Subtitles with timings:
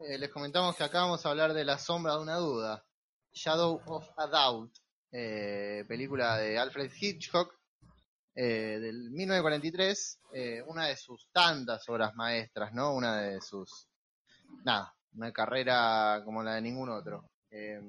[0.00, 2.84] eh, les comentamos que acá vamos a hablar de La sombra de una duda,
[3.32, 4.72] Shadow of a Doubt,
[5.10, 7.58] eh, película de Alfred Hitchcock
[8.34, 12.94] eh, del 1943, eh, una de sus tantas obras maestras, ¿no?
[12.94, 13.88] Una de sus,
[14.64, 17.30] nada, una carrera como la de ningún otro.
[17.50, 17.80] Eh,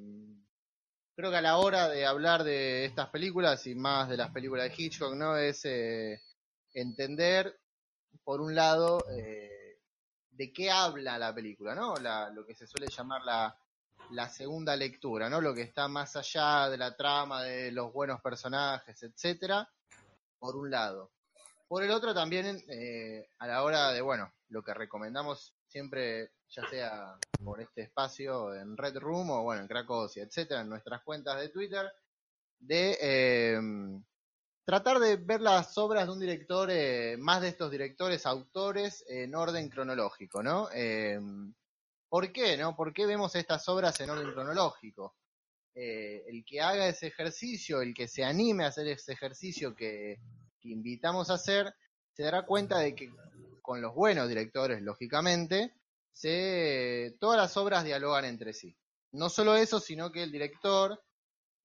[1.15, 4.69] creo que a la hora de hablar de estas películas y más de las películas
[4.69, 5.37] de Hitchcock, ¿no?
[5.37, 5.63] Es
[6.73, 7.59] entender,
[8.23, 9.58] por un lado, eh,
[10.39, 11.97] de qué habla la película, ¿no?
[11.97, 13.53] La, lo que se suele llamar la,
[14.11, 15.41] la segunda lectura, ¿no?
[15.41, 19.69] Lo que está más allá de la trama, de los buenos personajes, etcétera,
[20.39, 21.11] por un lado.
[21.67, 26.65] Por el otro también, eh, a la hora de, bueno, lo que recomendamos siempre, ya
[26.69, 31.37] sea por este espacio en Red Room o, bueno, en Cracosia, etcétera, en nuestras cuentas
[31.37, 31.91] de Twitter,
[32.59, 33.59] de eh,
[34.69, 39.33] tratar de ver las obras de un director, eh, más de estos directores, autores, en
[39.33, 40.69] orden cronológico, ¿no?
[40.71, 41.19] Eh,
[42.07, 42.75] ¿Por qué, no?
[42.75, 45.15] ¿Por qué vemos estas obras en orden cronológico?
[45.73, 50.19] Eh, el que haga ese ejercicio, el que se anime a hacer ese ejercicio que,
[50.61, 51.73] invitamos a hacer,
[52.13, 53.09] se dará cuenta de que
[53.63, 55.73] con los buenos directores, lógicamente,
[57.19, 58.77] todas las obras dialogan entre sí.
[59.13, 61.01] No solo eso, sino que el director,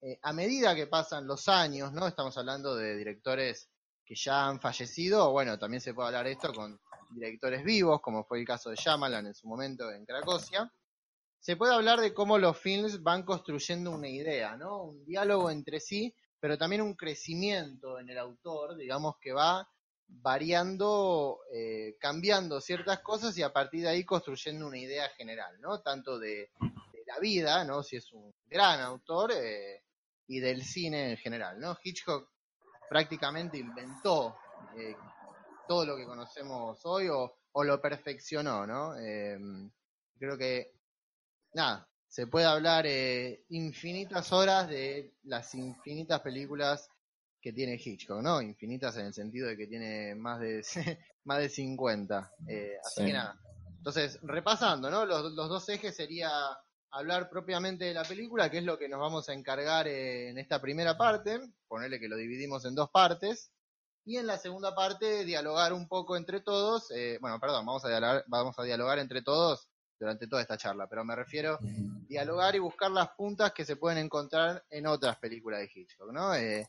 [0.05, 2.05] eh, a medida que pasan los años, ¿no?
[2.05, 3.71] Estamos hablando de directores
[4.05, 8.39] que ya han fallecido, bueno, también se puede hablar esto con directores vivos, como fue
[8.39, 10.71] el caso de Shyamalan en su momento en Cracosia.
[11.39, 14.83] Se puede hablar de cómo los films van construyendo una idea, ¿no?
[14.83, 19.67] Un diálogo entre sí, pero también un crecimiento en el autor, digamos, que va
[20.07, 25.81] variando, eh, cambiando ciertas cosas y a partir de ahí construyendo una idea general, ¿no?
[25.81, 27.81] Tanto de, de la vida, ¿no?
[27.81, 29.81] Si es un gran autor, eh,
[30.27, 31.77] y del cine en general, ¿no?
[31.83, 32.29] Hitchcock
[32.89, 34.35] prácticamente inventó
[34.77, 34.95] eh,
[35.67, 38.95] todo lo que conocemos hoy o, o lo perfeccionó, ¿no?
[38.97, 39.37] Eh,
[40.17, 40.71] creo que,
[41.53, 46.89] nada, se puede hablar eh, infinitas horas de las infinitas películas
[47.41, 48.41] que tiene Hitchcock, ¿no?
[48.41, 50.63] Infinitas en el sentido de que tiene más de,
[51.25, 52.31] más de 50.
[52.47, 53.07] Eh, así Sí.
[53.07, 53.39] que nada.
[53.77, 55.05] Entonces, repasando, ¿no?
[55.05, 56.29] Los, los dos ejes sería
[56.91, 60.37] hablar propiamente de la película, que es lo que nos vamos a encargar eh, en
[60.37, 63.51] esta primera parte, ponerle que lo dividimos en dos partes,
[64.05, 67.89] y en la segunda parte dialogar un poco entre todos, eh, bueno, perdón, vamos a,
[67.89, 69.67] dialogar, vamos a dialogar entre todos
[69.99, 73.97] durante toda esta charla, pero me refiero dialogar y buscar las puntas que se pueden
[73.97, 76.35] encontrar en otras películas de Hitchcock, ¿no?
[76.35, 76.67] Eh,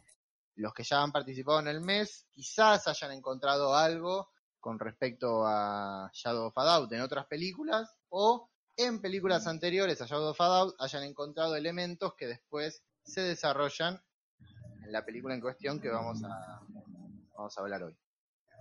[0.54, 6.10] los que ya han participado en el mes quizás hayan encontrado algo con respecto a
[6.12, 10.47] Shadow of a Doubt en otras películas o en películas anteriores a Shadow of a
[10.47, 14.03] Doubt hayan encontrado elementos que después se desarrollan
[14.84, 16.60] en la película en cuestión que vamos a,
[17.36, 17.97] vamos a hablar hoy.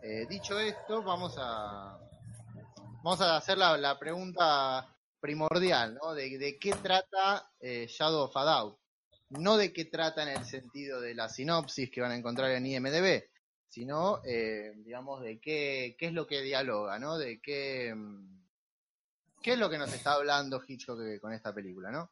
[0.02, 1.98] Eh, dicho esto, vamos a,
[3.04, 4.88] vamos a hacer la, la pregunta
[5.20, 6.14] primordial, ¿no?
[6.14, 8.80] De, de qué trata eh, Shadow of a Doubt.
[9.30, 12.66] No de qué trata en el sentido de la sinopsis que van a encontrar en
[12.66, 13.24] IMDB,
[13.68, 17.18] sino, eh, digamos, de qué, qué es lo que dialoga, ¿no?
[17.18, 18.45] De qué, mm,
[19.46, 22.12] qué es lo que nos está hablando Hitchcock con esta película, ¿no?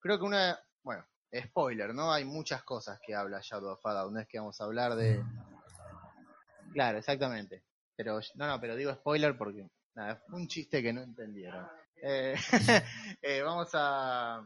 [0.00, 2.12] Creo que una, bueno, spoiler, ¿no?
[2.12, 5.22] Hay muchas cosas que habla Shadow of a no es que vamos a hablar de...
[6.72, 7.62] Claro, exactamente.
[7.94, 11.68] Pero, no, no, pero digo spoiler porque, nada, fue un chiste que no entendieron.
[12.02, 12.34] Eh,
[13.22, 14.44] eh, vamos a,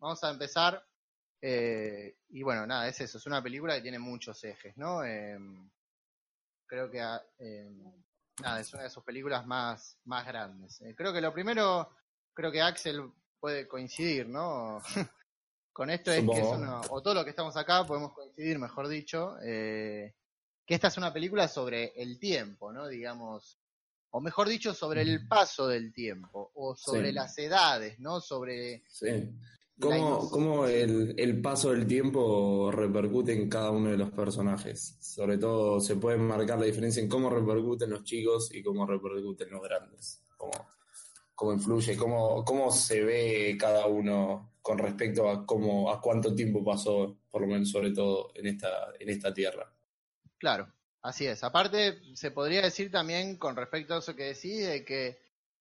[0.00, 0.84] vamos a empezar,
[1.40, 5.02] eh, y bueno, nada, es eso, es una película que tiene muchos ejes, ¿no?
[5.02, 5.38] Eh,
[6.66, 7.70] creo que, ah, eh,
[8.40, 10.80] nada, es una de sus películas más, más grandes.
[10.82, 11.90] Eh, creo que lo primero,
[12.34, 13.10] creo que Axel
[13.40, 14.80] puede coincidir, ¿no?
[15.72, 18.88] Con esto es que es una, o todo lo que estamos acá podemos coincidir, mejor
[18.88, 20.14] dicho, eh,
[20.66, 22.88] que esta es una película sobre el tiempo, ¿no?
[22.88, 23.60] Digamos,
[24.10, 27.12] o mejor dicho, sobre el paso del tiempo, o sobre Sí.
[27.12, 28.20] las edades, ¿no?
[28.20, 29.30] Sobre Sí.
[29.80, 34.96] ¿Cómo, cómo el, el paso del tiempo repercute en cada uno de los personajes?
[35.00, 39.50] Sobre todo se puede marcar la diferencia en cómo repercuten los chicos y cómo repercuten
[39.50, 40.24] los grandes.
[40.36, 40.52] Cómo,
[41.34, 46.64] cómo influye, cómo, cómo se ve cada uno con respecto a cómo, a cuánto tiempo
[46.64, 49.72] pasó, por lo menos sobre todo en esta, en esta tierra.
[50.38, 50.72] Claro,
[51.02, 51.44] así es.
[51.44, 55.20] Aparte, se podría decir también con respecto a eso que decís, de que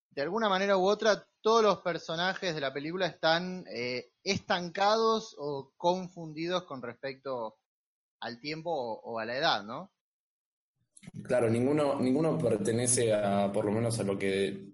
[0.09, 5.71] de alguna manera u otra todos los personajes de la película están eh, estancados o
[5.77, 7.55] confundidos con respecto
[8.19, 9.93] al tiempo o, a la edad, ¿no?
[11.23, 14.73] Claro, ninguno, ninguno pertenece a, por lo menos a lo que,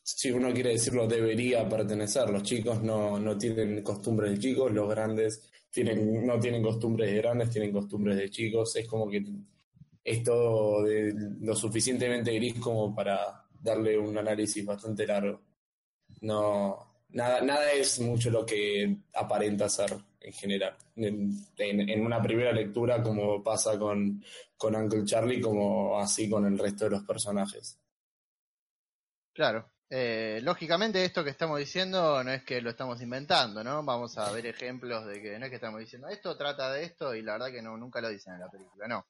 [0.00, 2.30] si uno quiere decirlo, debería pertenecer.
[2.30, 7.16] Los chicos no, no tienen costumbres de chicos, los grandes tienen, no tienen costumbres de
[7.16, 8.76] grandes, tienen costumbres de chicos.
[8.76, 9.24] Es como que
[10.04, 15.49] es todo de- lo suficientemente gris como para darle un análisis bastante largo.
[16.20, 20.76] No, nada, nada es mucho lo que aparenta ser en general.
[20.96, 24.22] En, una primera lectura, como pasa con,
[24.56, 27.78] con Uncle Charlie, como así con el resto de los personajes.
[29.32, 29.70] Claro.
[29.92, 33.82] Eh, lógicamente esto que estamos diciendo no es que lo estamos inventando, ¿no?
[33.82, 37.12] Vamos a ver ejemplos de que no es que estamos diciendo esto trata de esto
[37.12, 39.04] y la verdad que no nunca lo dicen en la película, no.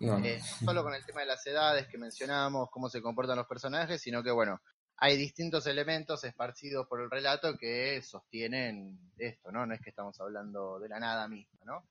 [0.00, 4.02] Eh, solo con el tema de las edades que mencionamos, cómo se comportan los personajes,
[4.02, 4.60] sino que bueno,
[4.96, 9.66] hay distintos elementos esparcidos por el relato que sostienen esto, ¿no?
[9.66, 11.88] No es que estamos hablando de la nada misma, ¿no?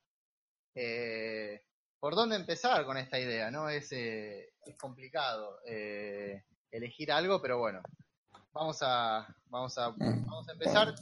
[0.75, 1.61] Eh,
[1.99, 3.69] ¿Por dónde empezar con esta idea, no?
[3.69, 5.59] Es, es complicado
[6.73, 7.81] elegir algo, pero bueno,
[8.51, 10.93] vamos a, vamos a, vamos a empezar.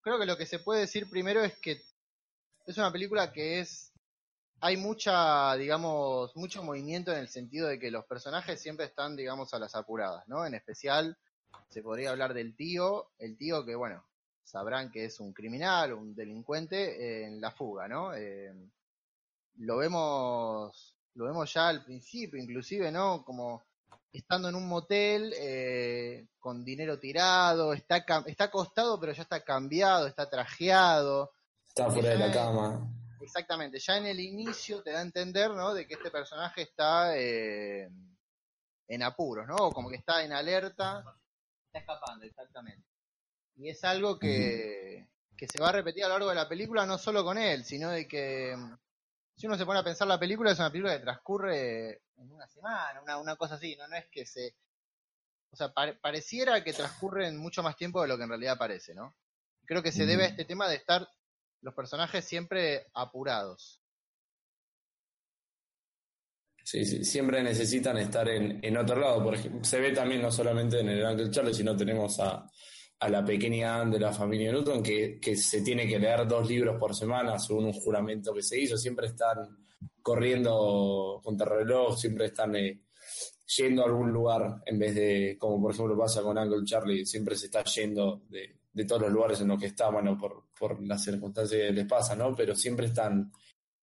[0.00, 1.82] Creo que lo que se puede decir primero es que
[2.66, 3.92] es una película que es
[4.60, 9.52] hay mucha, digamos, mucho movimiento en el sentido de que los personajes siempre están, digamos,
[9.52, 10.46] a las apuradas, ¿no?
[10.46, 11.18] En especial
[11.68, 14.04] se podría hablar del tío, el tío que, bueno,
[14.42, 18.14] sabrán que es un criminal, un delincuente en la fuga, ¿no?
[18.14, 18.52] Eh,
[19.58, 23.24] lo vemos, lo vemos ya al principio, inclusive, ¿no?
[23.24, 23.64] Como
[24.12, 30.06] estando en un motel eh, con dinero tirado, está, está acostado pero ya está cambiado,
[30.06, 31.32] está trajeado.
[31.66, 32.88] Está fuera de la cama.
[33.20, 35.74] Exactamente, ya en el inicio te da a entender, ¿no?
[35.74, 37.90] De que este personaje está eh,
[38.86, 39.70] en apuros, ¿no?
[39.70, 41.04] Como que está en alerta,
[41.78, 42.86] está escapando, exactamente.
[43.56, 46.86] Y es algo que, que se va a repetir a lo largo de la película,
[46.86, 48.56] no solo con él, sino de que
[49.36, 52.48] si uno se pone a pensar la película, es una película que transcurre en una
[52.48, 54.56] semana, una, una cosa así, no, no es que se...
[55.52, 58.94] O sea, pareciera que transcurre en mucho más tiempo de lo que en realidad parece,
[58.94, 59.14] ¿no?
[59.64, 61.08] Creo que se debe a este tema de estar
[61.62, 63.80] los personajes siempre apurados.
[66.66, 69.22] Sí, sí, siempre necesitan estar en, en otro lado.
[69.22, 72.44] Por ejemplo, se ve también no solamente en el Uncle Charlie, sino tenemos a,
[72.98, 76.48] a la pequeña Anne de la familia Newton que, que, se tiene que leer dos
[76.48, 78.76] libros por semana según un juramento que se hizo.
[78.76, 79.64] Siempre están
[80.02, 82.80] corriendo contra reloj, siempre están eh,
[83.56, 87.36] yendo a algún lugar en vez de, como por ejemplo pasa con Uncle Charlie, siempre
[87.36, 90.84] se está yendo de, de todos los lugares en los que está, bueno, por, por
[90.84, 92.34] las circunstancias que les pasa, ¿no?
[92.34, 93.30] Pero siempre están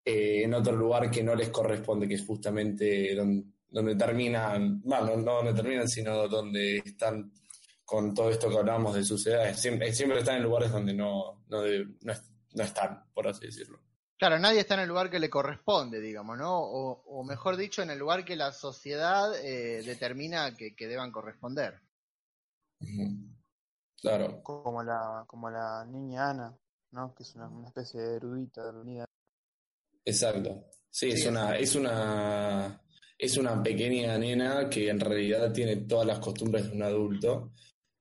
[0.05, 5.17] eh, en otro lugar que no les corresponde, que es justamente donde, donde terminan, bueno,
[5.17, 7.31] no donde terminan, sino donde están
[7.85, 11.61] con todo esto que hablábamos de suceder, siempre, siempre están en lugares donde no, no,
[12.01, 13.79] no, están, por así decirlo.
[14.17, 16.59] Claro, nadie está en el lugar que le corresponde, digamos, ¿no?
[16.59, 21.81] O, mejor dicho, en el lugar que la sociedad eh, determina que, deban corresponder.
[24.01, 24.41] Claro.
[24.43, 26.57] Como la, como la niña Ana,
[26.91, 27.13] ¿no?
[27.13, 29.09] Que es una, especie de erudita de la unidad.
[30.05, 30.65] Exacto.
[30.89, 32.81] Sí, es una, es una,
[33.17, 37.51] es una pequeña nena que en realidad tiene todas las costumbres de un adulto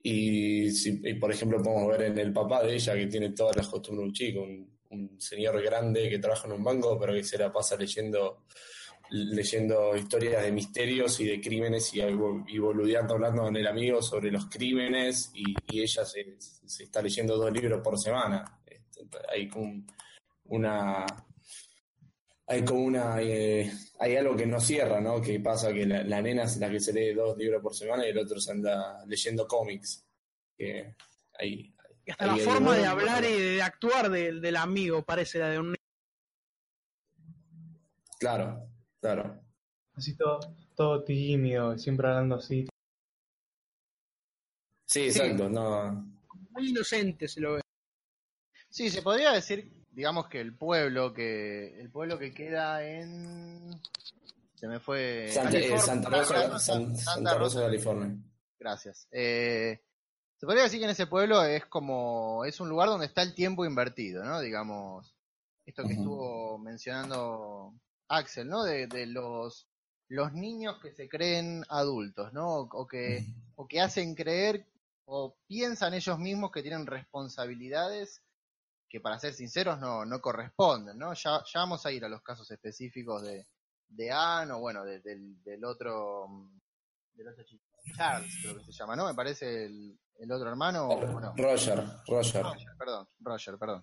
[0.02, 3.68] y, si, por ejemplo, podemos ver en el papá de ella que tiene todas las
[3.68, 4.72] costumbres de un chico, un,
[5.18, 8.44] señor grande que trabaja en un banco, pero que se la pasa leyendo
[9.10, 14.30] leyendo historias de misterios y de crímenes y, y boludeando, hablando con el amigo sobre
[14.30, 18.60] los crímenes y, ella se, se, está leyendo dos libros por semana.
[18.66, 19.84] Este, hay como
[20.44, 21.06] una,
[22.46, 25.20] hay como una eh, hay algo que no cierra, ¿no?
[25.20, 28.10] Que pasa que la, nena es la que se lee dos libros por semana y
[28.10, 30.04] el otro se anda leyendo cómics.
[30.56, 30.96] Que
[31.38, 31.74] hay,
[32.04, 35.58] y hasta la forma de hablar y de actuar del, del amigo parece la de
[35.60, 35.74] un
[38.18, 38.68] Claro,
[39.00, 39.40] claro.
[39.94, 40.38] Así todo,
[40.76, 42.66] todo tímido, siempre hablando así.
[44.86, 46.06] Sí, exacto, no.
[46.50, 47.60] Muy inocente se lo ve.
[48.68, 53.80] Sí, se podría decir digamos que el pueblo que el pueblo que queda en
[54.54, 58.16] se me fue Santa, eh, Rosa, Santa, Rosa, California.
[58.58, 59.08] Gracias.
[59.10, 59.82] Eh,
[60.36, 63.34] se podría decir que en ese pueblo es como es un lugar donde está el
[63.34, 64.40] tiempo invertido, ¿no?
[64.40, 65.14] Digamos
[65.66, 67.74] esto que estuvo mencionando
[68.08, 68.62] Axel, ¿no?
[68.64, 69.68] De, de los
[70.08, 72.68] los niños que se creen adultos, ¿no?
[72.70, 73.24] O, que
[73.56, 74.66] o que hacen creer
[75.06, 78.22] o piensan ellos mismos que tienen responsabilidades
[78.92, 81.14] que para ser sinceros no, no corresponden, ¿no?
[81.14, 83.46] Ya, ya vamos a ir a los casos específicos de,
[83.88, 86.58] de Anne o bueno, del, del otro mm,
[87.14, 87.64] del otro chico,
[87.96, 89.06] Charles creo que se llama, ¿no?
[89.06, 90.90] Me parece el, el otro hermano.
[91.34, 92.44] Roger, Roger.
[92.78, 93.82] perdón, Roger, perdón.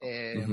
[0.00, 0.46] Eh,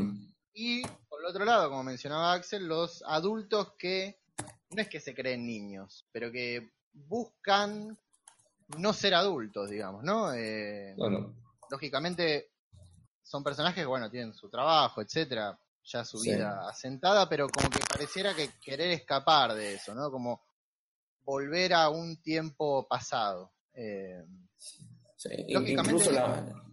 [0.53, 4.21] y por el otro lado, como mencionaba Axel, los adultos que
[4.69, 7.99] no es que se creen niños, pero que buscan
[8.77, 10.33] no ser adultos, digamos, ¿no?
[10.33, 11.35] Eh, bueno.
[11.69, 12.52] Lógicamente,
[13.23, 17.79] son personajes que, bueno, tienen su trabajo, etcétera, ya su vida asentada, pero como que
[17.89, 20.11] pareciera que querer escapar de eso, ¿no?
[20.11, 20.41] Como
[21.23, 23.53] volver a un tiempo pasado.
[23.73, 24.23] Eh,
[25.15, 26.63] Sí, in- Lógicamente- incluso la,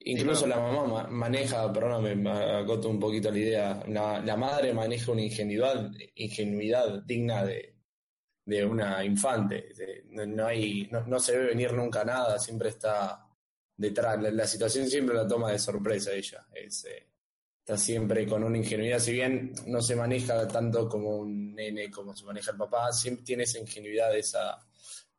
[0.00, 4.36] incluso Sí, la mamá ma- maneja, perdóname, me acoto un poquito la idea, la, la
[4.36, 7.76] madre maneja una ingenuidad, ingenuidad digna de,
[8.44, 9.72] de una infante.
[9.76, 13.23] De- no, no hay, no, no se ve venir nunca nada, siempre está
[13.76, 14.20] detrás.
[14.20, 16.46] La, la situación siempre la toma de sorpresa ella.
[16.54, 17.06] Es, eh,
[17.64, 22.14] está siempre con una ingenuidad, si bien no se maneja tanto como un nene como
[22.14, 24.58] se maneja el papá, siempre tiene esa ingenuidad, esa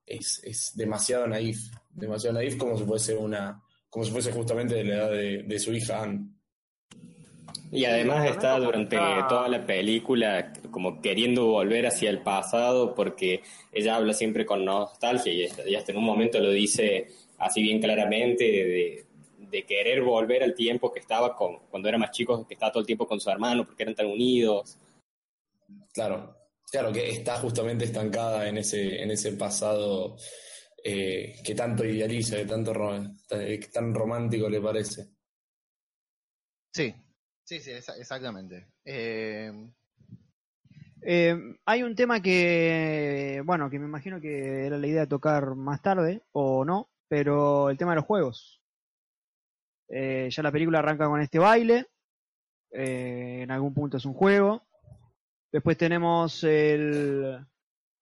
[0.05, 4.83] es, es demasiado naif, demasiado naif como si fuese una, como si fuese justamente de
[4.83, 6.35] la edad de, de su hija Anne.
[7.71, 8.95] Y además está durante
[9.27, 15.33] toda la película como queriendo volver hacia el pasado porque ella habla siempre con nostalgia
[15.33, 19.05] y hasta en un momento lo dice así bien claramente de,
[19.39, 22.81] de querer volver al tiempo que estaba con, cuando era más chico, que estaba todo
[22.81, 24.77] el tiempo con su hermano porque eran tan unidos.
[25.93, 26.35] Claro,
[26.71, 30.17] claro que está justamente estancada en ese, en ese pasado
[30.83, 32.73] eh, que tanto idealiza, que tanto
[33.29, 35.07] que tan romántico le parece.
[36.73, 36.93] Sí,
[37.43, 38.67] sí, sí, exa- exactamente.
[38.83, 39.51] Eh,
[41.07, 45.53] Eh, hay un tema que, bueno, que me imagino que era la idea de tocar
[45.55, 48.61] más tarde, o no, pero el tema de los juegos.
[49.87, 51.87] Eh, ya la película arranca con este baile,
[52.71, 54.63] eh, en algún punto es un juego.
[55.51, 57.45] Después tenemos el,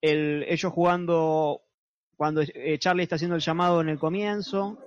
[0.02, 1.62] el ellos jugando
[2.16, 4.78] cuando eh, Charlie está haciendo el llamado en el comienzo,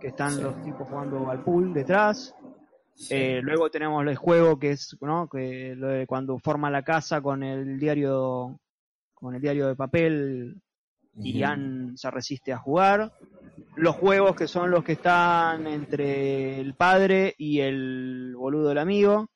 [0.00, 0.42] que están Sí.
[0.42, 2.34] los tipos jugando al pool detrás.
[3.10, 5.28] Eh, luego tenemos el juego que es, ¿no?
[5.28, 8.60] Que lo de cuando forma la casa con el diario,
[9.14, 10.62] con el diario de papel
[11.42, 13.12] Ann se resiste a jugar.
[13.76, 19.28] Los juegos que son los que están entre el padre y el boludo del amigo.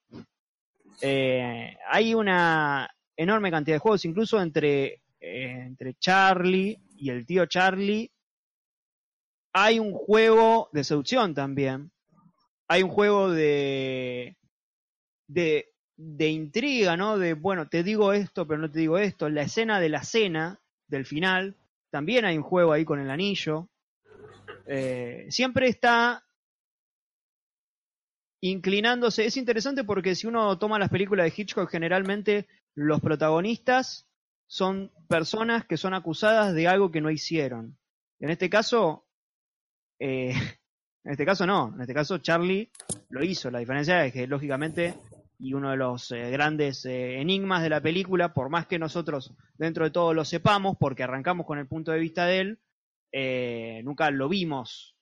[1.00, 7.46] Eh, hay una enorme cantidad de juegos, incluso entre, eh, entre Charlie y el tío
[7.46, 8.10] Charlie.
[9.52, 11.90] Hay un juego de seducción también.
[12.68, 14.36] Hay un juego de,
[15.26, 17.18] de, de intriga, ¿no?
[17.18, 19.28] De, bueno, te digo esto, pero no te digo esto.
[19.28, 21.56] La escena de la cena, del final,
[21.90, 23.68] también hay un juego ahí con el anillo.
[24.66, 26.24] Eh, siempre está
[28.40, 29.24] inclinándose.
[29.24, 34.08] Es interesante porque si uno toma las películas de Hitchcock, generalmente los protagonistas
[34.46, 37.78] son personas que son acusadas de algo que no hicieron.
[38.20, 39.06] En este caso,
[39.98, 40.32] eh,
[41.04, 42.70] en este caso no, en este caso Charlie
[43.10, 43.50] lo hizo.
[43.50, 44.94] La diferencia es que, lógicamente,
[45.38, 49.32] y uno de los eh, grandes eh, enigmas de la película, por más que nosotros
[49.56, 52.58] dentro de todo lo sepamos, porque arrancamos con el punto de vista de él,
[53.12, 54.94] eh, nunca lo vimos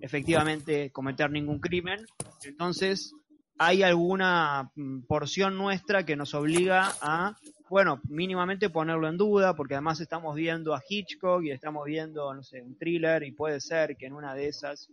[0.00, 2.04] efectivamente cometer ningún crimen.
[2.44, 3.14] Entonces,
[3.58, 7.36] hay alguna mm, porción nuestra que nos obliga a,
[7.68, 12.42] bueno, mínimamente ponerlo en duda, porque además estamos viendo a Hitchcock y estamos viendo, no
[12.42, 14.88] sé, un thriller y puede ser que en una de esas.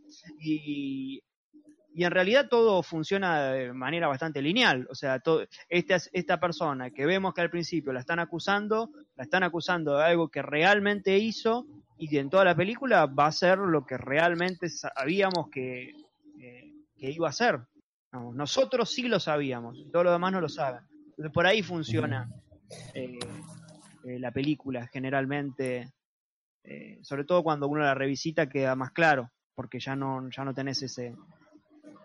[1.97, 4.87] Y en realidad todo funciona de manera bastante lineal.
[4.91, 9.23] O sea, todo, esta, esta persona que vemos que al principio la están acusando, la
[9.23, 11.65] están acusando de algo que realmente hizo
[11.97, 15.89] y que en toda la película va a ser lo que realmente sabíamos que,
[16.39, 17.61] eh, que iba a ser.
[18.11, 20.81] Nosotros sí lo sabíamos, todos los demás no lo saben.
[21.09, 22.29] Entonces, por ahí funciona
[22.93, 23.17] eh,
[24.05, 25.93] eh, la película generalmente,
[26.63, 30.53] eh, sobre todo cuando uno la revisita queda más claro, porque ya no, ya no
[30.53, 31.15] tenés ese,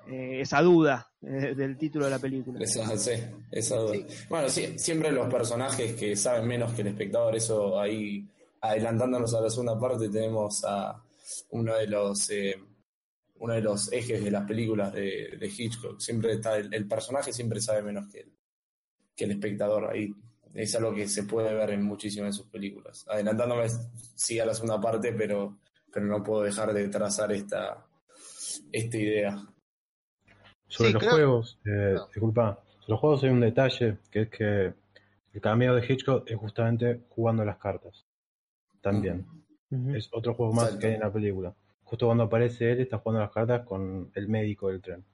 [0.08, 2.58] eh, esa duda eh, del título de la película.
[2.60, 3.12] Esa, sí,
[3.50, 3.94] esa duda.
[3.94, 4.06] Sí.
[4.28, 8.26] Bueno, sí, siempre los personajes que saben menos que el espectador, eso ahí,
[8.60, 11.02] adelantándonos a la segunda parte, tenemos a
[11.50, 12.56] uno de los eh,
[13.36, 15.98] uno de los ejes de las películas de, de Hitchcock.
[15.98, 18.32] Siempre está el, el personaje siempre sabe menos que el,
[19.16, 19.90] que el espectador.
[19.90, 20.14] Ahí
[20.54, 23.04] es algo que se puede ver en muchísimas de sus películas.
[23.08, 23.66] Adelantándome
[24.14, 25.58] sí a la segunda parte, pero,
[25.92, 27.84] pero no puedo dejar de trazar esta,
[28.70, 29.44] esta idea.
[30.72, 32.06] Sobre Sí, los creo- juegos, eh, No.
[32.06, 34.72] disculpa, sobre los juegos hay un detalle que es que
[35.34, 38.04] el cameo de Hitchcock es justamente jugando las cartas.
[38.80, 39.26] También.
[39.94, 41.54] Es otro juego más que hay en la película.
[41.84, 45.04] Justo cuando aparece él, está jugando las cartas con el médico del tren.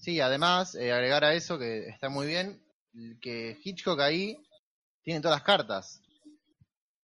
[0.00, 2.60] Sí, además, eh, agregar a eso que está muy bien,
[3.20, 4.36] que Hitchcock ahí
[5.02, 6.02] tiene todas las cartas.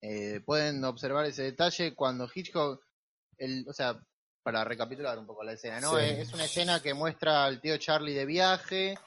[0.00, 2.82] Eh, pueden observar ese detalle cuando Hitchcock,
[3.38, 4.00] el, o sea,
[4.48, 5.98] para recapitular un poco la escena, ¿no?
[5.98, 6.04] Sí.
[6.06, 8.98] Es una escena que muestra al tío Charlie de viaje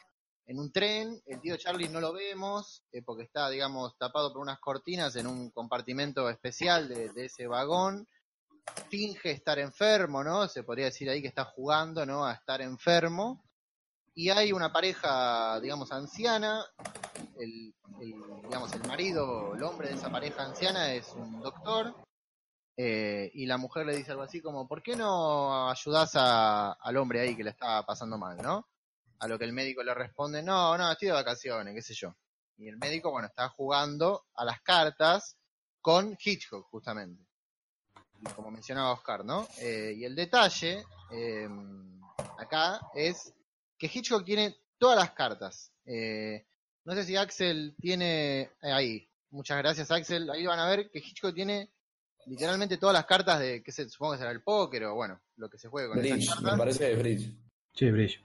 [0.45, 4.39] en un tren, el tío Charlie no lo vemos eh, porque está, digamos, tapado por
[4.43, 8.07] unas cortinas en un compartimento especial de, de ese vagón.
[8.91, 10.48] Finge estar enfermo, ¿no?
[10.48, 12.24] Se podría decir ahí que está jugando, ¿no?
[12.24, 13.43] A estar enfermo
[14.13, 16.63] y hay una pareja, digamos, anciana,
[17.39, 21.95] el, el, digamos, el marido, el hombre de esa pareja anciana es un doctor,
[22.78, 26.98] eh, y la mujer le dice algo así como, ¿por qué no ayudás a- al
[26.98, 28.68] hombre ahí que le está pasando mal, no?
[29.20, 32.16] A lo que el médico le responde, no, no, estoy de vacaciones, qué sé yo.
[32.58, 35.38] Y el médico, bueno, está jugando a las cartas
[35.82, 37.24] con Hitchcock, justamente.
[38.36, 39.48] Como mencionaba Oscar, ¿no?
[39.60, 41.50] Eh, y el detalle eh,
[42.38, 43.34] acá es
[43.78, 45.72] que Hitchcock tiene todas las cartas.
[45.86, 46.46] Eh,
[46.86, 49.10] no sé si Axel tiene eh, ahí.
[49.32, 50.30] Muchas gracias, Axel.
[50.30, 51.72] Ahí van a ver que Hitchcock tiene
[52.25, 55.50] literalmente todas las cartas de, que se, supongo que será el póker o bueno, lo
[55.50, 56.51] que se juegue con esas Bridge, cartas.
[56.51, 57.34] me parece de Bridge.
[57.74, 58.22] Sí, Bridge.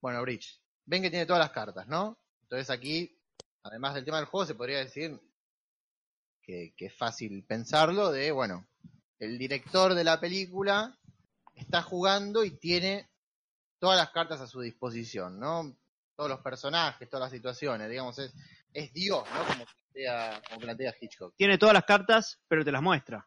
[0.00, 0.60] Bueno, Bridge.
[0.84, 2.18] Ven que tiene todas las cartas, ¿no?
[2.42, 3.18] Entonces aquí,
[3.62, 5.20] además del tema del juego, se podría decir
[6.42, 8.66] que, que es fácil pensarlo de, bueno,
[9.18, 10.96] el director de la película
[11.54, 13.10] está jugando y tiene
[13.78, 15.76] todas las cartas a su disposición, ¿no?
[16.14, 18.34] Todos los personajes, todas las situaciones, digamos, es,
[18.72, 19.46] es Dios, ¿no?
[19.46, 21.34] Como plantea, como plantea Hitchcock.
[21.36, 23.26] Tiene todas las cartas, pero te las muestra.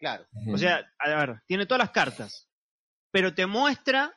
[0.00, 2.48] Claro, O sea, a ver, tiene todas las cartas,
[3.10, 4.12] pero te muestra.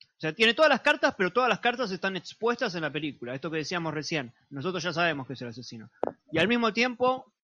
[0.00, 3.34] O sea, tiene todas las cartas, pero todas las cartas están expuestas en la película.
[3.34, 4.32] Esto que decíamos recién.
[4.48, 5.90] Nosotros ya sabemos que es el asesino.
[6.32, 7.34] Y al mismo tiempo,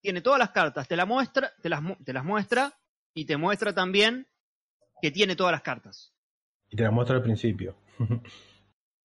[0.00, 2.72] tiene todas las cartas, te, la muestra, te, las, te las muestra
[3.12, 4.26] y te muestra también
[5.02, 6.14] que tiene todas las cartas.
[6.70, 7.76] Y te la muestro al principio.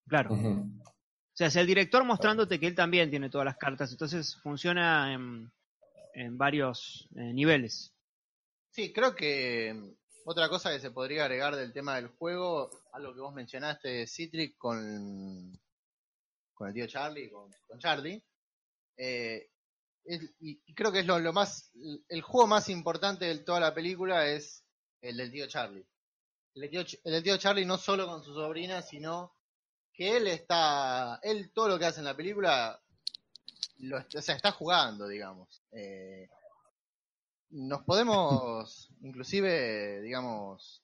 [0.08, 0.34] Claro.
[0.34, 3.90] O sea, es el director mostrándote que él también tiene todas las cartas.
[3.92, 5.50] Entonces funciona en,
[6.14, 7.94] en varios eh, niveles.
[8.70, 9.90] Sí, creo que mm,
[10.24, 14.56] otra cosa que se podría agregar del tema del juego, algo que vos mencionaste, Citric,
[14.56, 15.58] con,
[16.54, 18.22] con el tío Charlie, con, con Charlie,
[18.96, 19.48] eh,
[20.04, 21.70] y, creo que es lo, lo más,
[22.08, 24.64] el juego más importante de toda la película es
[25.00, 25.86] el del tío Charlie.
[26.54, 29.34] El tío, el del tío Charlie no solo con su sobrina, sino
[29.92, 32.81] que él está, él todo lo que hace en la película,
[33.78, 35.62] lo, o sea, está jugando, digamos.
[35.72, 36.28] Eh,
[37.50, 40.82] nos podemos, inclusive, digamos,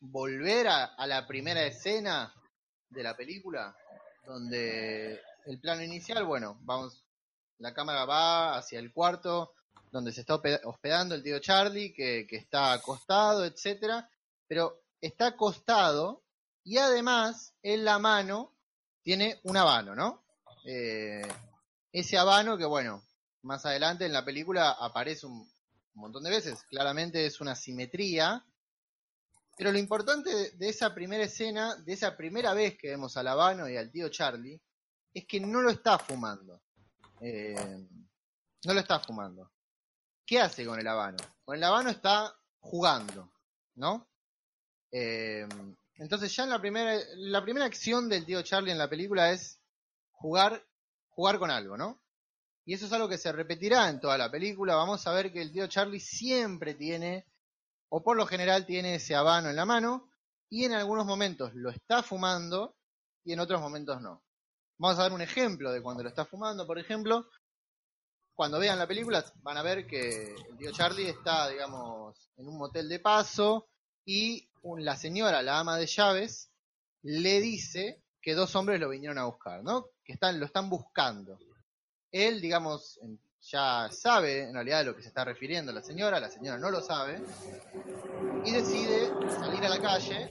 [0.00, 2.32] volver a, a la primera escena
[2.90, 3.76] de la película,
[4.24, 7.04] donde el plano inicial, bueno, vamos,
[7.58, 9.52] la cámara va hacia el cuarto
[9.92, 14.10] donde se está hospe- hospedando el tío Charlie, que, que está acostado, etcétera,
[14.46, 16.22] pero está acostado
[16.64, 18.52] y además en la mano
[19.02, 20.22] tiene un habano, ¿no?
[20.64, 21.22] Eh,
[22.00, 23.02] ese habano que, bueno,
[23.42, 25.48] más adelante en la película aparece un,
[25.94, 26.62] montón de veces.
[26.64, 28.44] Claramente es una simetría.
[29.56, 33.28] Pero lo importante de, de esa primera escena, de esa primera vez que vemos al
[33.28, 34.60] Habano y al tío Charlie,
[35.14, 36.60] es que no lo está fumando.
[37.22, 37.88] Eh,
[38.64, 39.50] no lo está fumando.
[40.26, 41.16] ¿Qué hace con el Habano?
[41.44, 43.32] Con el Habano está jugando,
[43.76, 44.06] ¿no?
[44.92, 45.48] Eh,
[45.94, 49.58] entonces ya en la primera, la primera acción del tío Charlie en la película es
[50.10, 50.62] jugar,
[51.16, 52.00] jugar con algo, ¿no?
[52.64, 54.76] Y eso es algo que se repetirá en toda la película.
[54.76, 57.26] Vamos a ver que el tío Charlie siempre tiene,
[57.88, 60.10] o por lo general tiene ese habano en la mano,
[60.50, 62.76] y en algunos momentos lo está fumando
[63.24, 64.22] y en otros momentos no.
[64.78, 67.28] Vamos a dar un ejemplo de cuando lo está fumando, por ejemplo.
[68.34, 72.58] Cuando vean la película van a ver que el tío Charlie está, digamos, en un
[72.58, 73.68] motel de paso
[74.04, 76.50] y la señora, la ama de llaves,
[77.02, 79.86] le dice que dos hombres lo vinieron a buscar, ¿no?
[80.06, 81.38] Que están, lo están buscando
[82.12, 82.98] él, digamos,
[83.42, 86.70] ya sabe en realidad de lo que se está refiriendo la señora, la señora no
[86.70, 87.20] lo sabe,
[88.44, 90.30] y decide salir a la calle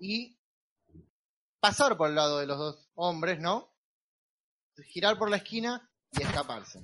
[0.00, 0.38] y
[1.60, 3.70] pasar por el lado de los dos hombres, ¿no?
[4.92, 6.80] Girar por la esquina y escaparse.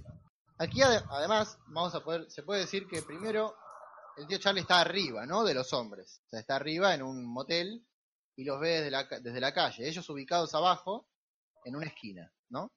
[0.58, 3.54] Aquí ade- además vamos a poder, se puede decir que primero
[4.16, 5.44] el tío Charlie está arriba, ¿no?
[5.44, 6.20] De los hombres.
[6.26, 7.86] O sea, está arriba en un motel
[8.36, 9.88] y los ve desde la, desde la calle.
[9.88, 11.08] Ellos ubicados abajo
[11.64, 12.70] en una esquina, ¿no?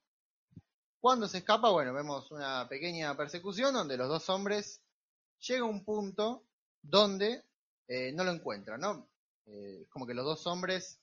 [0.99, 4.81] Cuando se escapa, bueno, vemos una pequeña persecución donde los dos hombres
[5.39, 6.43] llega a un punto
[6.81, 7.43] donde
[7.87, 9.07] eh, no lo encuentran, ¿no?
[9.45, 10.99] Eh, como que los dos hombres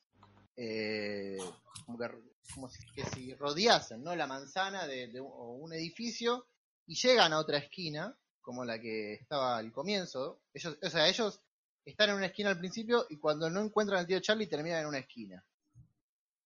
[0.56, 1.38] eh,
[1.86, 2.10] como, que,
[2.54, 4.14] como si, que si rodeasen, ¿no?
[4.16, 6.46] La manzana de, un edificio
[6.86, 10.40] y llegan a otra esquina, como la que estaba al comienzo.
[10.52, 11.40] Ellos, o sea, ellos
[11.84, 14.88] están en una esquina al principio y cuando no encuentran al tío Charlie terminan en
[14.88, 15.44] una esquina.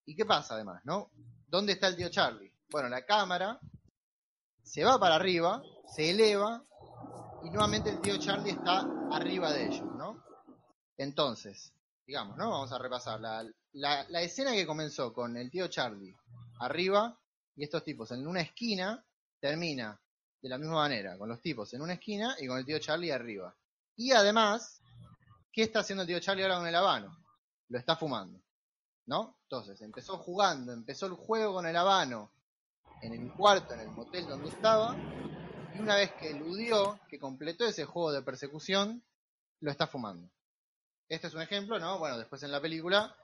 [0.06, 1.10] ¿Y qué pasa además, no?
[1.48, 2.52] ¿Dónde está el tío Charlie?
[2.70, 3.60] Bueno, la cámara
[4.62, 5.62] se va para arriba,
[5.94, 6.64] se eleva
[7.44, 10.24] y nuevamente el tío Charlie está arriba de ellos, ¿no?
[10.96, 11.72] Entonces,
[12.06, 12.50] digamos, ¿no?
[12.50, 13.20] Vamos a repasar.
[13.20, 16.16] La, la, la escena que comenzó con el tío Charlie
[16.60, 17.18] arriba
[17.56, 19.04] y estos tipos en una esquina
[19.40, 20.00] termina
[20.40, 23.10] de la misma manera, con los tipos en una esquina y con el tío Charlie
[23.10, 23.56] arriba.
[23.96, 24.80] Y además,
[25.52, 27.16] ¿qué está haciendo el tío Charlie ahora con el habano?
[27.68, 28.40] Lo está fumando,
[29.06, 29.35] ¿no?
[29.46, 32.32] Entonces, empezó jugando, empezó el juego con el habano
[33.00, 34.96] en el cuarto, en el motel donde estaba,
[35.72, 39.04] Y una vez que eludió, que completó ese juego de persecución,
[39.60, 40.28] lo está fumando.
[41.08, 42.00] Este es un ejemplo, ¿no?
[42.00, 43.14] Bueno, después en la película,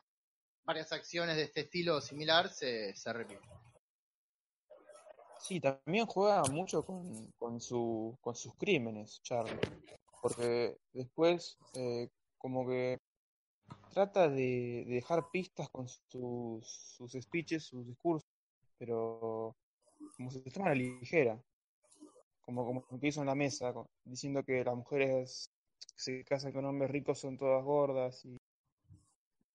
[0.64, 3.50] varias acciones de este estilo similar se, se repiten.
[5.40, 9.58] Sí, también juega mucho con, con, su, con sus crímenes, Charlie.
[10.20, 13.00] Porque después, eh, como que
[13.92, 18.28] trata de, de dejar pistas con sus, sus speeches, sus discursos,
[18.78, 19.56] pero
[20.16, 21.42] como se toma a la ligera.
[22.44, 23.72] Como, como que hizo en la mesa,
[24.04, 25.50] diciendo que las mujeres
[25.96, 28.38] que se casan con hombres ricos son todas gordas y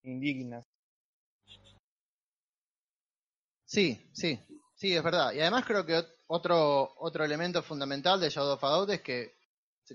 [0.04, 0.66] indignas.
[3.66, 4.40] Sí, sí,
[4.76, 5.34] sí, es verdad.
[5.34, 9.36] Y además creo que ot- otro, otro elemento fundamental de Shadow of a es que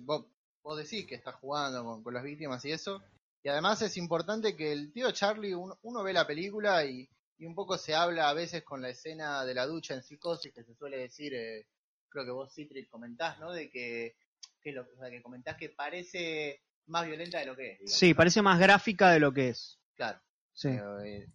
[0.02, 0.26] vos,
[0.62, 3.02] vos decís que estás jugando con las víctimas y eso.
[3.42, 7.46] Y además es importante que el tío Charlie, uno, uno ve la película y, y
[7.46, 10.62] un poco se habla a veces con la escena de la ducha en psicosis, que
[10.64, 11.66] se suele decir, eh,
[12.08, 13.52] creo que vos Citrit comentás, ¿no?
[13.52, 14.16] De que,
[14.60, 17.78] que, lo, o sea, que comentás que parece más violenta de lo que es.
[17.78, 19.80] digamos, Sí, parece más gráfica de lo que es.
[19.96, 20.20] Claro.
[20.52, 20.68] Sí.
[20.68, 21.26] Eh,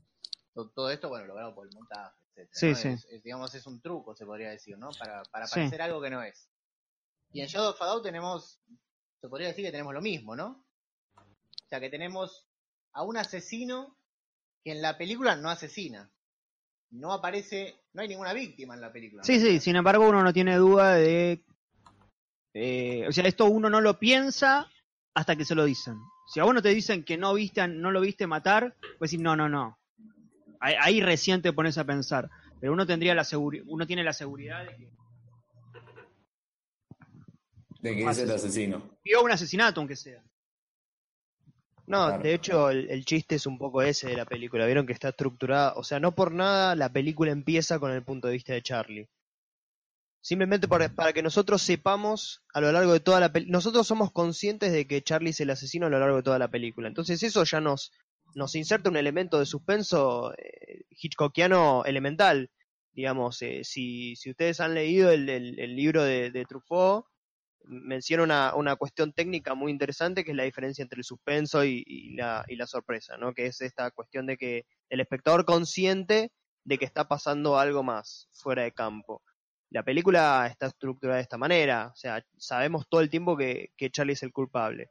[0.54, 2.76] to- todo esto, bueno, logrado por el montaje, etcétera, Sí, ¿no?
[2.76, 2.88] sí.
[3.08, 4.90] Es, es, digamos, es un truco, se podría decir, ¿no?
[4.98, 5.56] Para, para Sí.
[5.56, 6.50] parecer algo que no es.
[7.34, 8.62] Y en Shadow of a Doubt tenemos,
[9.20, 10.66] se podría decir que tenemos lo mismo, ¿no?
[11.68, 12.48] O sea, que tenemos
[12.94, 13.98] a un asesino
[14.64, 16.10] que en la película no asesina.
[16.92, 19.22] No aparece, no hay ninguna víctima en la película.
[19.24, 21.44] Sí, sí, sin embargo uno no tiene duda de...
[22.54, 24.72] eh, o sea, esto uno no lo piensa
[25.14, 25.96] hasta que se lo dicen.
[26.34, 29.12] Si a vos no te dicen que no viste, a- no lo viste matar, pues
[29.12, 29.78] decir, no, no, no.
[30.62, 32.30] Ahí, ahí recién te pones a pensar.
[32.62, 34.90] Pero uno tendría la seguri- uno tiene la seguridad de que
[37.82, 38.98] De que es el asesino.
[39.04, 40.24] vio un asesinato, aunque sea.
[41.88, 42.22] No, Claro.
[42.24, 44.66] de hecho el, el chiste es un poco ese de la película.
[44.66, 48.28] Vieron que está estructurada, o sea, no por nada la película empieza con el punto
[48.28, 49.10] de vista de Charlie.
[50.22, 54.12] Simplemente para, para que nosotros sepamos a lo largo de toda la película, nosotros somos
[54.12, 56.88] conscientes de que Charlie es el asesino a lo largo de toda la película.
[56.90, 57.92] Entonces eso ya nos,
[58.36, 62.52] nos inserta un elemento de suspenso eh, hitchcockiano elemental.
[62.92, 67.06] Digamos, eh, si, si ustedes han leído el, el- el libro de, de Truffaut,
[67.68, 71.84] menciona una, una cuestión técnica muy interesante que es la diferencia entre el suspenso y,
[71.86, 73.34] y la, y la sorpresa, ¿no?
[73.34, 76.32] Que es esta cuestión de que el espectador consciente
[76.64, 79.22] de que está pasando algo más fuera de campo.
[79.70, 83.90] La película está estructurada de esta manera, o sea, sabemos todo el tiempo que, que
[83.90, 84.90] Charlie es el culpable.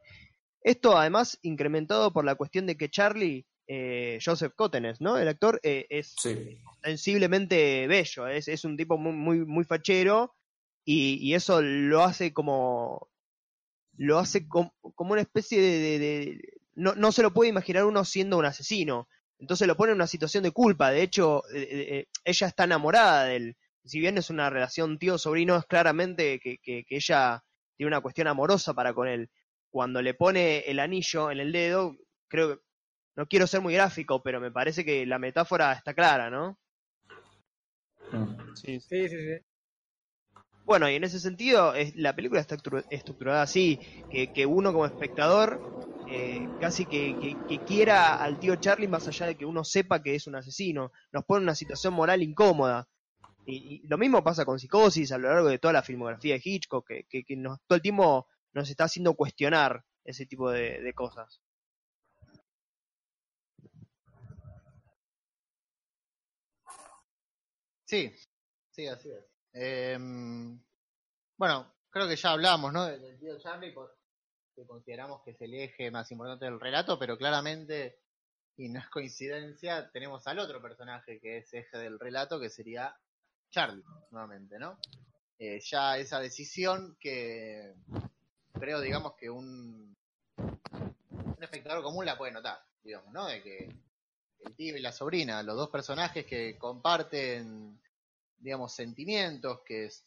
[0.61, 5.17] Esto además incrementado por la cuestión de que Charlie, eh, Joseph Cotenes, ¿no?
[5.17, 6.57] El actor eh, es Sí.
[6.83, 10.35] sensiblemente bello, es, es un tipo muy, muy, muy fachero
[10.89, 13.09] y, y eso lo hace como
[13.97, 16.41] lo hace com- como una especie de, de- de-
[16.75, 19.07] no, no se lo puede imaginar uno siendo un asesino.
[19.39, 20.91] Entonces lo pone en una situación de culpa.
[20.91, 23.57] De hecho eh, eh, ella está enamorada de él.
[23.83, 27.43] Si bien es una relación tío sobrino es claramente que, que, que ella
[27.75, 29.29] tiene una cuestión amorosa para con él.
[29.69, 31.97] Cuando le pone el anillo en el dedo
[32.29, 32.63] creo que
[33.17, 36.57] no quiero ser muy gráfico pero me parece que la metáfora está clara no
[38.11, 38.55] Mm.
[38.55, 39.46] Sí, Sí, sí, sí.
[40.67, 44.85] Bueno, y en ese sentido, la película está estru- estructurada así, que, que uno como
[44.85, 45.63] espectador
[46.05, 50.15] eh, casi que, que- quiera al tío Charlie más allá de que uno sepa que
[50.15, 52.87] es un asesino, nos pone una situación moral incómoda.
[53.45, 56.87] Y, lo mismo pasa con Psicosis a lo largo de toda la filmografía de Hitchcock,
[56.87, 60.93] que, que- que nos, todo el tiempo nos está haciendo cuestionar ese tipo de, de
[60.93, 61.41] cosas.
[67.85, 68.13] Sí,
[68.71, 69.36] sí, así es.
[69.59, 70.61] Em,
[71.35, 72.85] bueno, creo que ya hablamos, ¿no?
[72.85, 73.73] Del tío Charlie,
[74.55, 77.97] que consideramos que es el eje más importante del relato, pero claramente,
[78.55, 82.95] y no es coincidencia, tenemos al otro personaje que es eje del relato, que sería
[83.49, 84.77] Charlie, nuevamente, ¿no?
[85.39, 87.73] Eh, ya esa decisión que
[88.53, 89.97] creo, digamos, que un,
[90.37, 93.25] un espectador común la puede notar, digamos, ¿no?
[93.25, 93.75] De que
[94.41, 97.81] el tío y la sobrina, los dos personajes que comparten,
[98.39, 100.03] digamos, sentimientos, que es-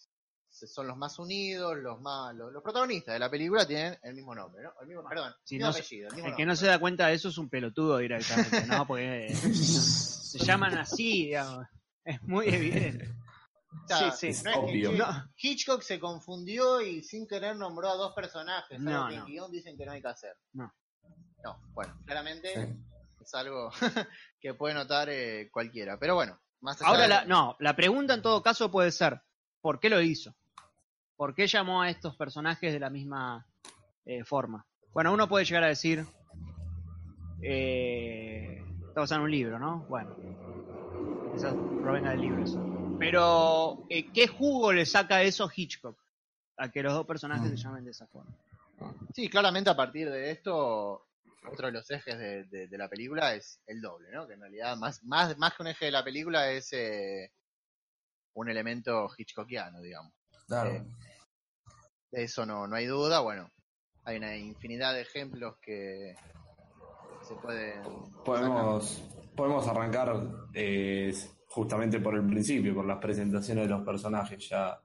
[0.50, 4.34] son los más unidos, los más, los, los protagonistas de la película tienen el mismo
[4.34, 4.72] nombre, ¿no?
[4.80, 6.66] El mismo, perdón, Si el no mismo se- apellido, el mismo El que no se
[6.66, 8.84] da cuenta de eso es un pelotudo directamente, ¿no?
[8.86, 11.66] Porque eh, se llaman así, digamos.
[12.04, 13.08] Es muy evidente.
[13.84, 14.42] O sea, sí, sí.
[14.42, 14.92] no es que Obvio.
[14.92, 15.32] No.
[15.36, 19.20] Hitchcock se confundió y sin querer nombró a dos personajes, algo No, que no.
[19.22, 20.36] en guion dicen que no hay que hacer.
[20.54, 20.74] No.
[21.44, 22.84] No, bueno, claramente Sí.
[23.22, 23.70] es algo
[24.40, 25.96] que puede notar eh, cualquiera.
[26.00, 29.20] Pero bueno, más Ahora, la, no, la pregunta en todo caso puede ser,
[29.60, 30.34] ¿por qué lo hizo?
[31.16, 33.46] ¿Por qué llamó a estos personajes de la misma
[34.06, 34.64] eh, forma?
[34.92, 36.04] Bueno, uno puede llegar a decir,
[37.42, 39.84] eh, está basado en un libro, ¿no?
[39.88, 40.14] Bueno,
[41.30, 42.60] quizás provenga del libro eso.
[42.98, 45.98] Pero, eh, ¿qué jugo le saca eso Hitchcock?
[46.56, 47.56] a que los dos personajes Mm.
[47.56, 48.30] se llamen de esa forma.
[49.14, 51.06] Sí, claramente a partir de esto,
[51.48, 54.26] otro de los ejes de, de- de la película es el doble, ¿no?
[54.26, 57.32] Que en realidad más, más, más que un eje de la película es eh,
[58.34, 60.12] un elemento hitchcockiano, digamos.
[60.46, 60.70] Claro.
[60.70, 60.84] Eh,
[62.12, 63.20] De eso no, no hay duda.
[63.20, 63.50] Bueno,
[64.04, 66.14] hay una infinidad de ejemplos que
[67.26, 68.24] se pueden sacar.
[68.24, 69.02] Podemos,
[69.36, 70.14] podemos arrancar
[70.54, 71.14] eh,
[71.48, 74.48] justamente por el principio, por las presentaciones de los personajes.
[74.48, 74.80] Ya,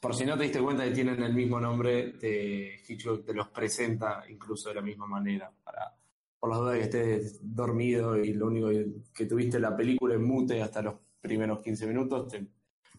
[0.00, 3.48] por si no te diste cuenta que tienen el mismo nombre, te, Hitchcock te los
[3.48, 5.50] presenta incluso de la misma manera.
[5.64, 5.94] Para,
[6.38, 8.68] por las dudas de que estés dormido y lo único
[9.14, 12.46] que, tuviste la película en mute hasta los primeros 15 minutos, te-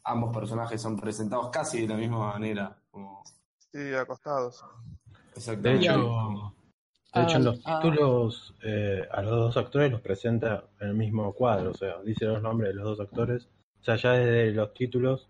[0.03, 2.77] ambos personajes son presentados casi de la misma manera.
[2.89, 3.23] Como,
[3.71, 4.63] Sí, acostados.
[5.33, 5.85] De exactamente.
[5.85, 6.53] hecho,
[7.13, 7.79] de hecho en los Ah, ah.
[7.81, 12.25] títulos eh, a los dos actores los presenta en el mismo cuadro, o sea, dice
[12.25, 13.47] los nombres de los dos actores.
[13.79, 15.29] O sea, ya desde los títulos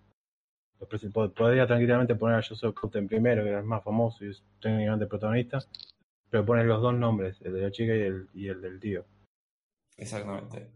[1.34, 5.08] podría tranquilamente poner a Joseph Cotten primero, que era el más famoso y es técnicamente
[5.08, 5.60] protagonista,
[6.30, 9.06] pero pone los dos nombres, el de la chica y el, y el del tío.
[9.98, 10.68] Exactamente.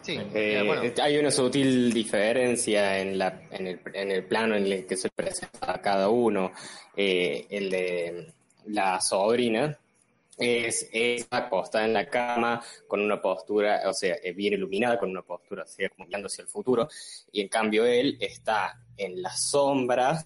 [0.00, 4.54] Sí, Eh, eh, bueno, Hay una sutil diferencia en, la, en, el, en el plano
[4.54, 6.52] en el que se presenta a cada uno.
[6.96, 8.32] Eh, el de
[8.66, 9.76] la sobrina
[10.38, 15.10] es, es acostada en la cama con una postura, o sea, eh, bien iluminada, con
[15.10, 16.88] una postura así, como mirando hacia el futuro,
[17.32, 20.24] y en cambio él está en la sombra,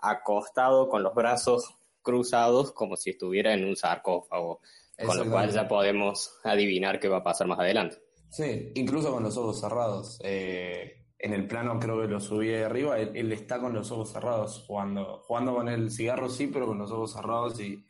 [0.00, 4.60] acostado con los brazos cruzados, como si estuviera en un sarcófago,
[5.04, 7.98] con lo cual ya podemos adivinar qué va a pasar más adelante.
[8.30, 10.18] Sí, incluso con los ojos cerrados.
[10.22, 13.90] Eh, en el plano creo que lo subí de arriba, él, él está con los
[13.90, 17.87] ojos cerrados, jugando, jugando con el cigarro sí, pero con los ojos cerrados y,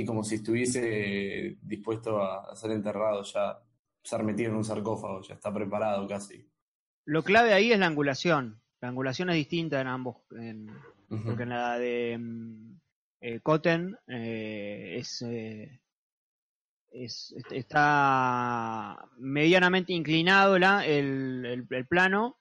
[0.00, 3.58] y como si estuviese dispuesto a, a ser enterrado, ya
[4.02, 6.48] ser metido en un sarcófago, ya está preparado casi.
[7.06, 8.62] Lo clave ahí es la angulación.
[8.80, 10.16] La angulación es distinta en ambos.
[10.32, 10.70] en-
[11.24, 12.80] porque en la de mm,
[13.20, 15.80] eh, Cotten eh, es, eh,
[16.92, 22.38] es- est- está medianamente inclinado la, el, el- el plano.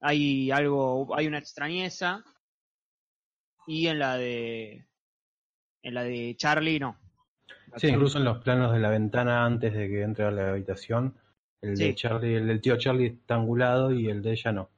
[0.00, 2.24] Hay algo, hay una extrañeza.
[3.68, 4.87] Y en la de
[5.82, 6.96] en la de Charlie no.
[7.46, 10.30] La Sí, Charlie- incluso en los planos de la ventana antes de que entre a
[10.30, 11.14] la habitación,
[11.60, 11.84] el Sí.
[11.84, 14.70] de Charlie, el del tío Charlie está angulado y el de ella no.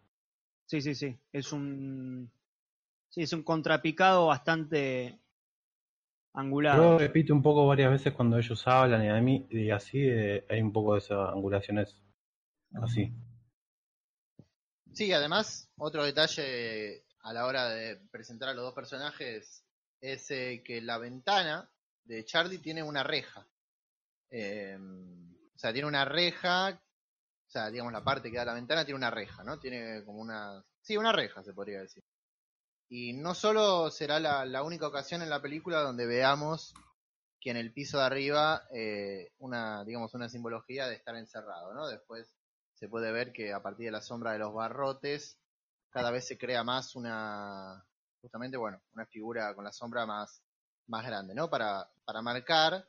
[0.66, 1.18] Sí, sí, sí.
[1.32, 2.30] Es un
[3.08, 5.18] sí, es un contrapicado bastante
[6.32, 6.82] angulado.
[6.82, 10.44] Luego repite un poco varias veces cuando ellos hablan y, a mí, y así eh,
[10.48, 12.00] hay un poco de esa angulación es
[12.80, 13.12] así.
[14.92, 19.59] Sí, además, otro detalle a la hora de presentar a los dos personajes
[20.00, 21.70] es eh, que la ventana
[22.04, 23.46] de Charlie tiene una reja.
[24.30, 24.78] Eh,
[25.54, 28.96] o sea, tiene una reja, o sea, digamos, la parte que da la ventana tiene
[28.96, 29.58] una reja, ¿no?
[29.58, 30.64] Tiene como una...
[30.80, 32.02] Sí, una reja, se podría decir.
[32.88, 36.74] Y no solo será la, la única ocasión en la película donde veamos
[37.40, 41.88] que en el piso de arriba eh, una, digamos, una simbología de estar encerrado, ¿no?
[41.88, 42.36] Después
[42.74, 45.38] se puede ver que a partir de la sombra de los barrotes
[45.90, 47.84] cada vez se crea más una
[48.20, 50.42] justamente bueno una figura con la sombra más
[50.87, 52.87] más grande no para para marcar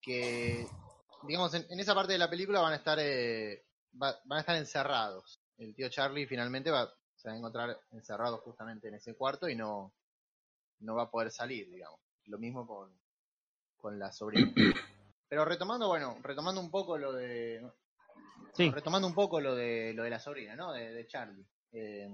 [0.00, 0.66] que
[1.22, 3.64] digamos en, en esa parte de la película van a estar eh,
[4.00, 8.38] va- van a estar encerrados el tío Charlie finalmente va se va a encontrar encerrado
[8.38, 9.92] justamente en ese cuarto y no
[10.80, 12.92] no va a poder salir digamos lo mismo con
[13.76, 14.52] con la sobrina
[15.28, 17.68] pero retomando bueno retomando un poco lo de
[18.54, 18.70] Sí.
[18.70, 20.72] retomando un poco lo de lo de la sobrina, ¿no?
[20.72, 21.44] De, de Charlie.
[21.70, 22.08] eh,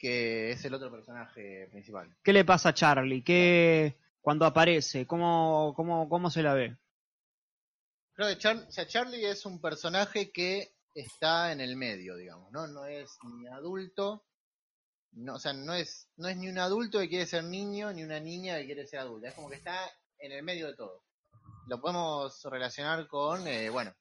[0.00, 2.16] que es el otro personaje principal.
[2.24, 3.22] ¿Qué le pasa a Charlie?
[3.22, 5.06] ¿Qué cuando aparece?
[5.06, 6.76] ¿Cómo, cómo, cómo se la ve?
[8.14, 12.50] Creo que Char- o sea, Charlie es un personaje que está en el medio, digamos,
[12.50, 12.66] ¿no?
[12.66, 14.24] No es ni adulto,
[15.12, 18.02] no, o sea, no es, no es ni un adulto que quiere ser niño, ni
[18.02, 19.28] una niña que quiere ser adulta.
[19.28, 19.76] Es como que está
[20.18, 21.04] en el medio de todo.
[21.66, 23.94] Lo podemos relacionar con, eh, bueno,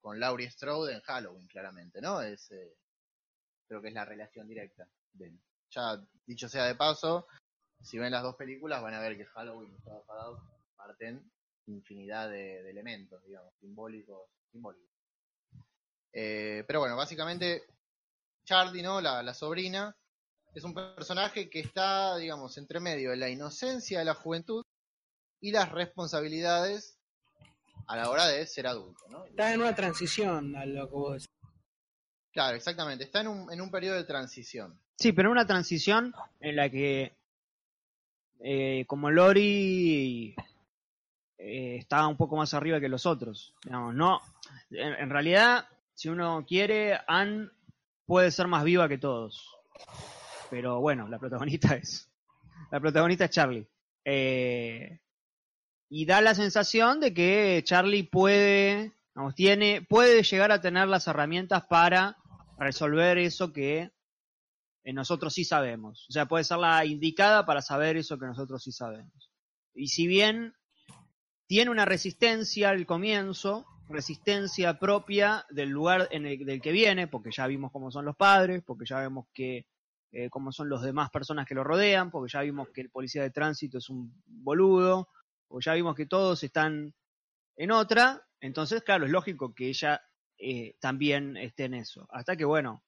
[0.00, 2.22] con Laurie Strode en Halloween, claramente, ¿no?
[2.22, 2.74] Es, eh,
[3.68, 4.88] creo que es la relación directa
[5.70, 7.26] Ya, dicho sea de paso,
[7.80, 10.40] si ven las dos películas van a ver que Halloween y Shadow Doubt
[10.76, 11.30] parten
[11.66, 14.90] infinidad de, de elementos, digamos, simbólicos, simbólicos.
[16.12, 17.64] Eh, pero bueno, básicamente
[18.44, 19.00] Charlie, ¿no?
[19.00, 19.96] La, la sobrina,
[20.54, 24.62] es un personaje que está, digamos, entre medio de la inocencia de la juventud
[25.40, 26.98] y las responsabilidades
[27.86, 29.24] a la hora de ser adulto, ¿no?
[29.24, 31.28] Está en una transición a lo que vos decís.
[32.32, 33.04] Claro, exactamente.
[33.04, 34.80] Está en un, en un periodo de transición.
[35.02, 37.16] Sí, pero una transición en la que,
[38.38, 40.32] eh, como Lori
[41.38, 43.52] eh, está un poco más arriba que los otros.
[43.64, 44.20] Digamos, no,
[44.70, 47.48] en, realidad, si uno quiere, Anne
[48.06, 49.44] puede ser más viva que todos.
[50.50, 52.08] pero bueno, la protagonista es.
[52.70, 53.66] La protagonista es Charlie.
[54.04, 55.00] Eh,
[55.88, 58.92] y da la sensación de que Charlie puede,
[59.34, 62.18] tiene, puede llegar a tener las herramientas para
[62.56, 63.90] resolver eso que
[64.84, 66.06] nosotros sí sabemos.
[66.08, 69.30] O sea, puede ser la indicada para saber eso que nosotros sí sabemos.
[69.74, 70.54] Y si bien
[71.46, 77.30] tiene una resistencia al comienzo, resistencia propia del lugar en el, del que viene, porque
[77.30, 79.66] ya vimos cómo son los padres, porque ya vemos que
[80.10, 83.22] eh, cómo son los demás personas que lo rodean, porque ya vimos que el policía
[83.22, 85.08] de tránsito es un boludo,
[85.46, 86.94] porque ya vimos que todos están
[87.56, 90.02] en otra, entonces claro, es lógico que ella
[90.38, 92.06] eh, también esté en eso.
[92.10, 92.82] Hasta que bueno,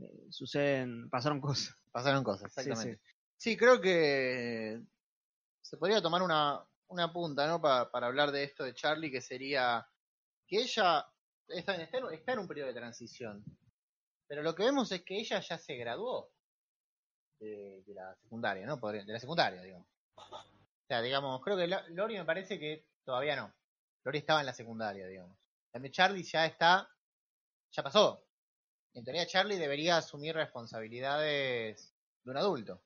[0.00, 1.74] eh, suceden, pasaron cosas.
[1.92, 3.02] Pasaron cosas, Sí, exactamente.
[3.36, 4.80] Sí, creo que
[5.60, 7.60] se podría tomar una, una punta, ¿no?
[7.60, 9.86] Pa- para hablar de esto de Charlie, que sería
[10.46, 11.06] que ella
[11.48, 11.80] está en,
[12.12, 13.44] está en- un periodo de transición.
[14.26, 16.32] Pero lo que vemos es que ella ya se graduó
[17.40, 18.76] de, de la secundaria, ¿no?
[18.76, 19.86] De la secundaria, digamos.
[20.16, 23.52] O sea, digamos, creo que Lo- Lori me parece que todavía no.
[24.04, 25.36] Lori estaba en la secundaria, digamos.
[25.70, 26.88] Cambio, Charlie ya está,
[27.72, 28.24] ya pasó.
[28.94, 32.82] En teoría, Charlie debería asumir responsabilidades de un adulto.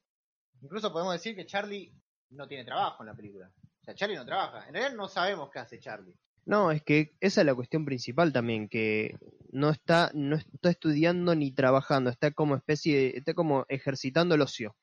[0.63, 1.93] Incluso podemos decir que Charlie
[2.31, 3.51] no tiene trabajo en la película.
[3.59, 4.67] O sea, Charlie no trabaja.
[4.69, 6.15] En realidad no sabemos qué hace Charlie.
[6.45, 9.17] No, es que esa es la cuestión principal también, que
[9.51, 14.43] no está, no está estudiando ni trabajando, está como especie, de- está como ejercitando el
[14.43, 14.77] ocio,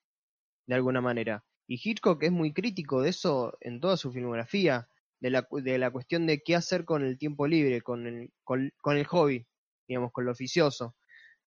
[0.68, 1.46] de alguna manera.
[1.66, 4.90] Y Hitchcock es muy crítico de eso en toda su filmografía,
[5.22, 8.98] de la, de la cuestión de qué hacer con el tiempo libre, con el, con
[8.98, 9.48] el hobby,
[9.88, 10.98] digamos, con lo oficioso.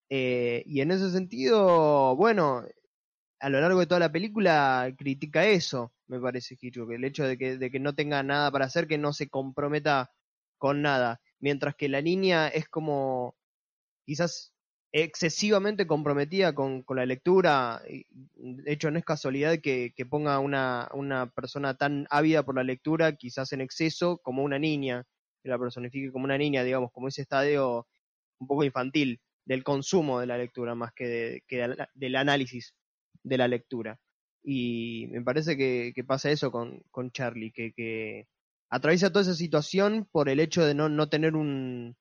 [0.09, 2.65] Eh, y en ese sentido, bueno,
[3.41, 7.37] a lo largo de toda la película critica eso, me parece Hitchcock, el hecho de
[7.39, 10.13] que, de que no tenga nada para hacer, que no se comprometa
[10.59, 13.37] con nada, mientras que la niña es como
[14.07, 14.55] quizás
[14.93, 20.89] excesivamente comprometida con, con la lectura, de hecho no es casualidad que, que ponga una,
[20.95, 25.05] una persona tan ávida por la lectura, quizás en exceso, como una niña,
[25.43, 27.87] que la personifique como una niña, digamos, como ese estadio
[28.39, 32.75] un poco infantil del consumo de la lectura más que, de- que del- análisis
[33.23, 33.99] de la lectura.
[34.43, 38.29] Y me parece que, que pasa eso con, con Charlie, que, que
[38.69, 41.97] atraviesa toda esa situación por el hecho de no, no tener un,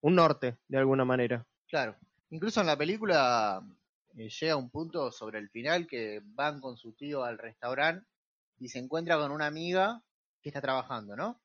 [0.00, 1.46] un norte, de alguna manera.
[1.68, 1.96] Claro.
[2.30, 3.62] Incluso en la película
[4.16, 8.06] eh, llega un punto sobre el final que van con su tío al restaurante
[8.58, 10.02] y se encuentra con una amiga
[10.42, 11.40] que está trabajando, ¿no?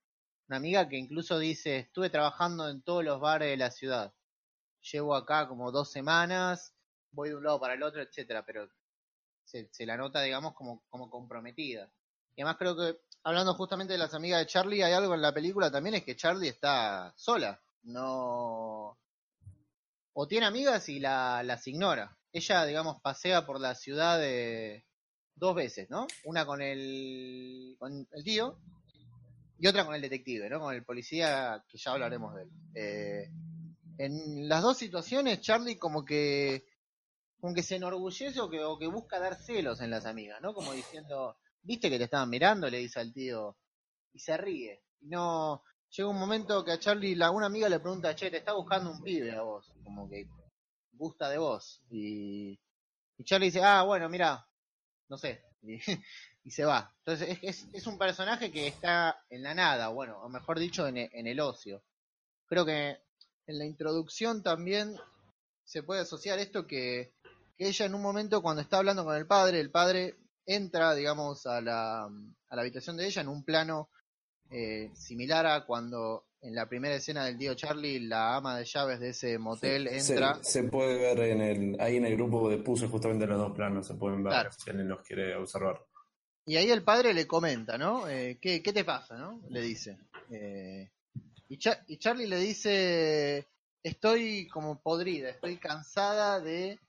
[0.48, 4.14] Una amiga que incluso dice, estuve trabajando en todos los bares de la ciudad.
[4.92, 6.74] Llevo acá como dos semanas,
[7.12, 8.68] voy de un lado para el otro, etcétera, pero
[9.44, 11.92] se, la nota, digamos, como, como comprometida.
[12.36, 15.34] Y además creo que, hablando justamente de las amigas de Charlie, hay algo en la
[15.34, 17.62] película también, es que Charlie está sola.
[17.84, 18.98] No,
[20.14, 22.18] o tiene amigas y la, las ignora.
[22.34, 24.86] Ella, digamos, pasea por la ciudad de
[25.36, 26.08] dos veces, ¿no?
[26.24, 28.58] Una con el, con el tío
[29.58, 30.60] y otra con el detective, ¿no?
[30.60, 32.50] Con el policía, que ya hablaremos de él.
[32.76, 33.32] Eh,
[33.98, 36.66] en las dos situaciones, Charlie como que
[37.40, 40.54] como que se enorgullece o que, o que busca dar celos en las amigas, ¿no?
[40.54, 43.58] Como diciendo, viste que te estaban mirando, le dice al tío,
[44.14, 44.84] y se ríe.
[45.02, 48.92] No, llega un momento que a Charlie, una amiga le pregunta, che, te está buscando
[48.92, 50.28] un pibe a vos, como que
[50.92, 51.82] gusta de vos.
[51.90, 52.60] Y,
[53.18, 54.48] y Charlie dice, ah, bueno, mira,
[55.10, 55.80] no sé, y,
[56.44, 56.94] y se va.
[57.00, 60.88] Entonces es, es, es un personaje que está en la nada, bueno, o mejor dicho,
[60.88, 61.84] en, e- en el ocio.
[62.46, 63.00] Creo que
[63.48, 64.96] en la introducción también
[65.64, 67.14] se puede asociar esto que,
[67.58, 71.46] que ella en un momento cuando está hablando con el padre, el padre entra, digamos,
[71.46, 73.90] a la, a la habitación de ella en un plano
[74.50, 79.00] eh, similar a cuando en la primera escena del tío Charlie, la ama de llaves
[79.00, 80.40] de ese motel entra.
[80.44, 83.86] se puede ver en el, ahí en el grupo de puse justamente los dos planos,
[83.86, 84.52] se pueden ver Claro.
[84.52, 85.86] si alguien los quiere observar.
[86.46, 88.10] Y ahí el padre le comenta, ¿no?
[88.10, 89.40] Eh, ¿qué, ¿Qué te pasa, no?
[89.50, 90.00] Le dice.
[90.32, 90.90] Eh,
[91.52, 93.46] y, Cha- y Charlie le dice,
[93.84, 96.80] estoy como podrida, estoy cansada de,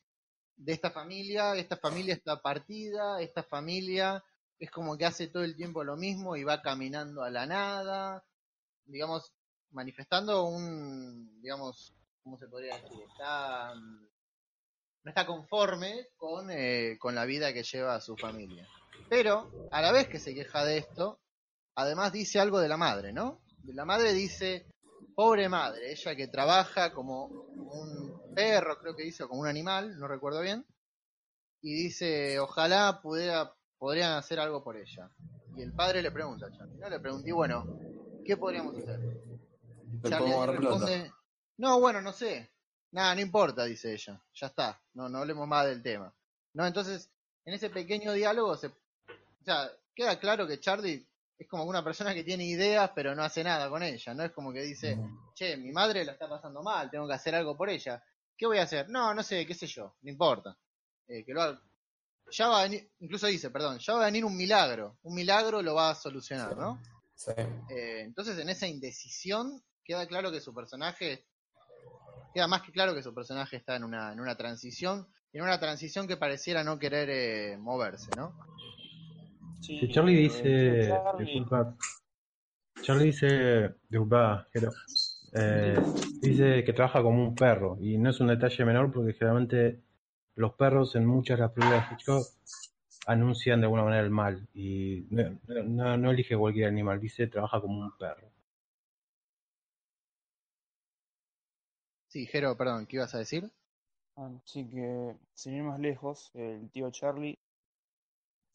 [0.64, 4.22] esta familia, esta familia está partida, esta familia
[4.60, 8.24] es como que hace todo el tiempo lo mismo y va caminando a la nada,
[8.84, 9.32] digamos,
[9.72, 11.92] manifestando un, digamos,
[12.22, 13.00] ¿cómo se podría decir?
[13.02, 14.08] Está, no
[15.04, 18.68] está conforme con, eh, con la vida que lleva su familia.
[19.08, 21.18] Pero, a la vez que se queja de esto,
[21.74, 23.41] además dice algo de la madre, ¿no?
[23.66, 24.66] La madre dice,
[25.14, 29.98] pobre madre, ella que trabaja como un perro, creo que dice, o como un animal,
[29.98, 30.66] no recuerdo bien,
[31.62, 35.10] y dice, ojalá pudiera, podrían hacer algo por ella.
[35.56, 36.88] Y el padre le pregunta a Charlie, ¿no?
[36.88, 37.78] Le pregunté, bueno,
[38.24, 39.00] ¿qué podríamos hacer?
[40.08, 41.12] Charlie responde,
[41.58, 42.50] no, bueno, no sé.
[42.90, 44.22] Nada, no importa, dice ella.
[44.34, 44.82] Ya está.
[44.94, 46.14] No, no hablemos más del tema.
[46.54, 46.66] ¿no?
[46.66, 47.10] Entonces,
[47.44, 51.06] en ese pequeño diálogo, se, o sea, queda claro que Charlie
[51.38, 54.22] es como una persona que tiene ideas, pero no hace nada con ella, ¿no?
[54.22, 54.98] Es como que dice,
[55.34, 58.02] che, mi madre la está pasando mal, tengo que hacer algo por ella.
[58.36, 58.88] ¿Qué voy a hacer?
[58.88, 60.56] No, no sé, qué sé yo, no importa.
[61.08, 61.60] Eh, que lo haga.
[62.30, 65.60] Ya va a venir, incluso dice, perdón, ya va a venir un milagro, un milagro
[65.60, 66.80] lo va a solucionar, ¿no?
[67.14, 67.32] Sí.
[67.68, 71.26] Eh, entonces, en esa indecisión, queda claro que su personaje,
[72.32, 75.58] queda más que claro que su personaje está en una, en una transición, en una
[75.58, 78.34] transición que pareciera no querer eh, moverse, ¿no?
[79.62, 81.74] Sí, Si Charlie dice, Charlie- disculpa,
[82.82, 84.72] Charlie dice, disculpa, Jero,
[85.32, 85.80] eh,
[86.20, 89.80] dice que trabaja como un perro y no es un detalle menor porque generalmente
[90.36, 92.26] los perros en muchas de las películas de Hitchcock
[93.06, 97.60] anuncian de alguna manera el mal y no, no- no elige cualquier animal, dice trabaja
[97.60, 98.28] como un perro.
[102.08, 103.50] Sí, Jero, perdón, ¿qué ibas a decir?
[104.16, 107.38] Así que, sin ir más lejos, el tío Charlie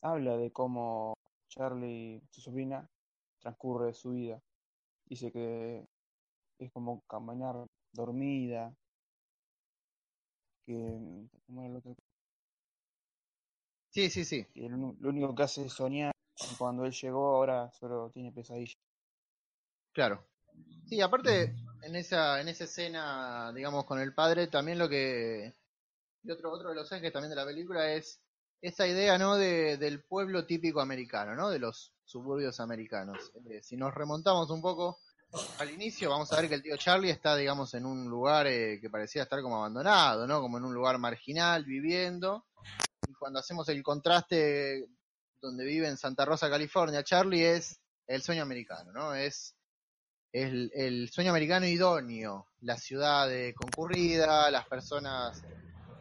[0.01, 1.13] habla de cómo
[1.49, 2.89] Charlie, su sobrina,
[3.39, 4.41] transcurre su vida.
[5.05, 5.85] Dice que
[6.59, 8.73] es como caminar dormida,
[10.65, 11.95] que, ¿cómo era lo que-
[13.89, 14.45] Sí, sí, sí.
[14.53, 16.11] que lo, único que hace es soñar
[16.51, 18.75] y cuando él llegó ahora solo tiene pesadillas.
[19.93, 20.23] Claro.
[20.87, 25.53] Sí, aparte, en esa, en esa escena, digamos, con el padre, también lo que.
[26.23, 28.21] Y otro, otro de los ejes también de la película es
[28.61, 29.35] esa idea, ¿no?
[29.35, 31.49] De, del pueblo típico americano, ¿no?
[31.49, 33.31] De los suburbios americanos.
[33.49, 34.99] Eh, si nos remontamos un poco
[35.59, 38.79] al inicio, vamos a ver que el tío Charlie está, digamos, en un lugar eh,
[38.81, 40.41] que parecía estar como abandonado, ¿no?
[40.41, 42.45] Como en un lugar marginal, viviendo.
[43.07, 44.87] Y cuando hacemos el contraste
[45.41, 49.13] donde vive en Santa Rosa, California, Charlie es el sueño americano, ¿no?
[49.13, 49.55] Es
[50.31, 55.43] el, el sueño americano idóneo, la ciudad concurrida, las personas,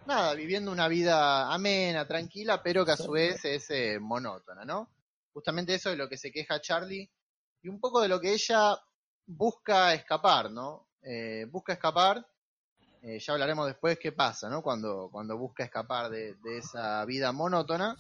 [0.07, 4.90] nada, viviendo una vida amena, tranquila, pero que a su vez es eh, monótona, ¿no?
[5.32, 7.11] Justamente eso es lo que se queja Charlie
[7.62, 8.78] y un poco de lo que ella
[9.26, 10.88] busca escapar, ¿no?
[11.02, 12.26] Eh, busca escapar,
[13.02, 14.62] eh, ya hablaremos después qué pasa, ¿no?
[14.62, 17.96] Cuando, cuando busca escapar de, de esa vida monótona.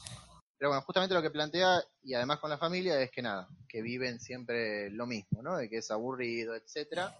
[0.58, 3.82] Pero bueno, justamente lo que plantea, y además con la familia, es que nada, que
[3.82, 5.56] viven siempre lo mismo, ¿no?
[5.56, 7.14] De que es aburrido, etcétera.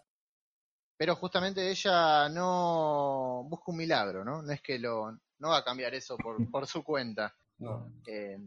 [0.97, 4.43] Pero justamente ella no busca un milagro, ¿no?
[4.43, 7.35] No es que lo, no va a cambiar eso por, por su cuenta.
[7.59, 7.93] No.
[8.07, 8.39] Eh,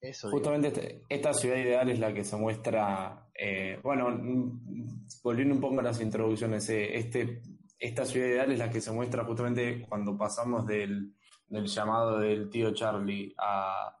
[0.00, 0.30] eso.
[0.30, 5.60] Justamente este- esta ciudad ideal es la que se muestra, eh, bueno, mm, volviendo un
[5.60, 7.42] poco a las introducciones, eh, este,
[7.78, 11.14] esta ciudad ideal es la que se muestra justamente cuando pasamos del,
[11.46, 13.96] del llamado del tío Charlie a,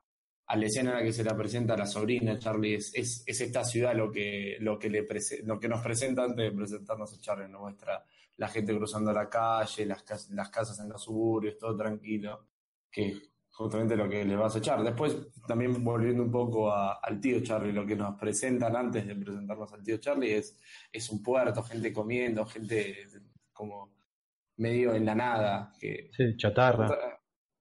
[0.54, 3.40] a la escena en la que se la presenta la sobrina Charlie, es, es, es
[3.40, 7.12] esta ciudad lo que, lo, que le prese- lo que nos presenta antes de presentarnos
[7.12, 8.04] a Charlie, nos muestra
[8.36, 12.46] la gente cruzando la calle, las, cas- las casas en los suburbios, todo tranquilo,
[12.90, 14.82] que es justamente lo que le vas a echar.
[14.82, 19.14] Después, también volviendo un poco a- al tío Charlie, lo que nos presentan antes de
[19.14, 20.58] presentarnos al tío Charlie es,
[20.92, 23.06] es un puerto, gente comiendo, gente
[23.52, 23.94] como
[24.56, 26.88] medio en la nada, que Sí, chatarra.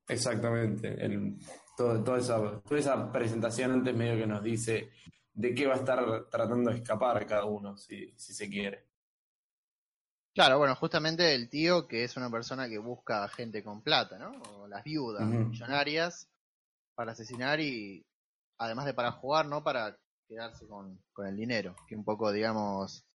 [0.08, 0.88] Exactamente.
[1.04, 1.38] El,
[1.78, 4.92] todo- toda, esa, toda esa presentación antes medio que nos dice
[5.34, 8.86] de qué va a estar tratando de escapar cada uno, si, si se quiere.
[10.36, 14.32] Claro, bueno, justamente el tío que es una persona que busca gente con plata, ¿no?
[14.58, 16.28] O las viudas millonarias
[16.96, 18.04] para asesinar y
[18.58, 19.64] además de para jugar, ¿no?
[19.64, 19.96] Para
[20.28, 21.76] quedarse con, con el dinero.
[21.88, 23.06] Que un poco, digamos,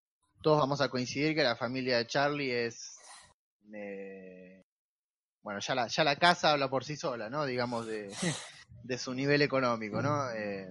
[0.42, 2.96] todos vamos a coincidir que la familia de Charlie es...
[3.72, 4.57] eh,
[5.48, 7.46] bueno, ya la, ya la casa habla por sí sola, ¿no?
[7.46, 8.10] Digamos, de,
[8.82, 10.30] de su nivel económico, ¿no?
[10.32, 10.70] Eh,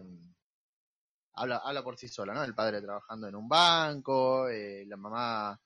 [1.34, 2.44] habla, habla por sí sola, ¿no?
[2.44, 5.60] El padre trabajando en un banco, eh, la mamá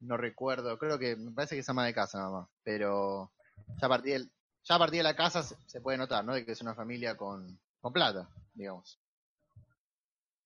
[0.00, 3.32] no recuerdo, creo que me parece que es ama de casa más, pero
[3.80, 4.30] ya a partir del-
[4.64, 6.34] ya a partir de la casa se, se puede notar, ¿no?
[6.34, 9.00] De que es una familia con, con plata, digamos.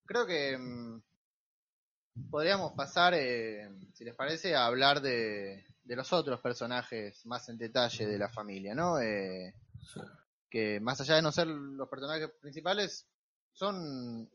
[0.06, 1.02] Creo que mm,
[2.30, 7.58] podríamos pasar, eh, si les parece, a hablar de, de los otros personajes más en
[7.58, 8.98] detalle de la familia, ¿no?
[9.00, 9.54] Eh,
[10.50, 13.06] que más allá de no ser los personajes principales,
[13.52, 14.28] son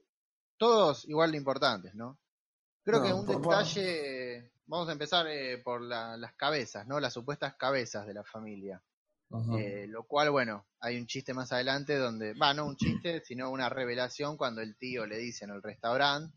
[0.57, 2.19] todos igual de importantes, ¿no?
[2.83, 6.99] Creo No, que un por- detalle, vamos a empezar eh, por la- las cabezas, ¿no?
[6.99, 8.81] Las supuestas cabezas de la familia.
[9.59, 13.51] Eh, lo cual, bueno, hay un chiste más adelante donde, va, no un chiste, sino
[13.51, 16.35] una revelación cuando el tío le dice en el restaurante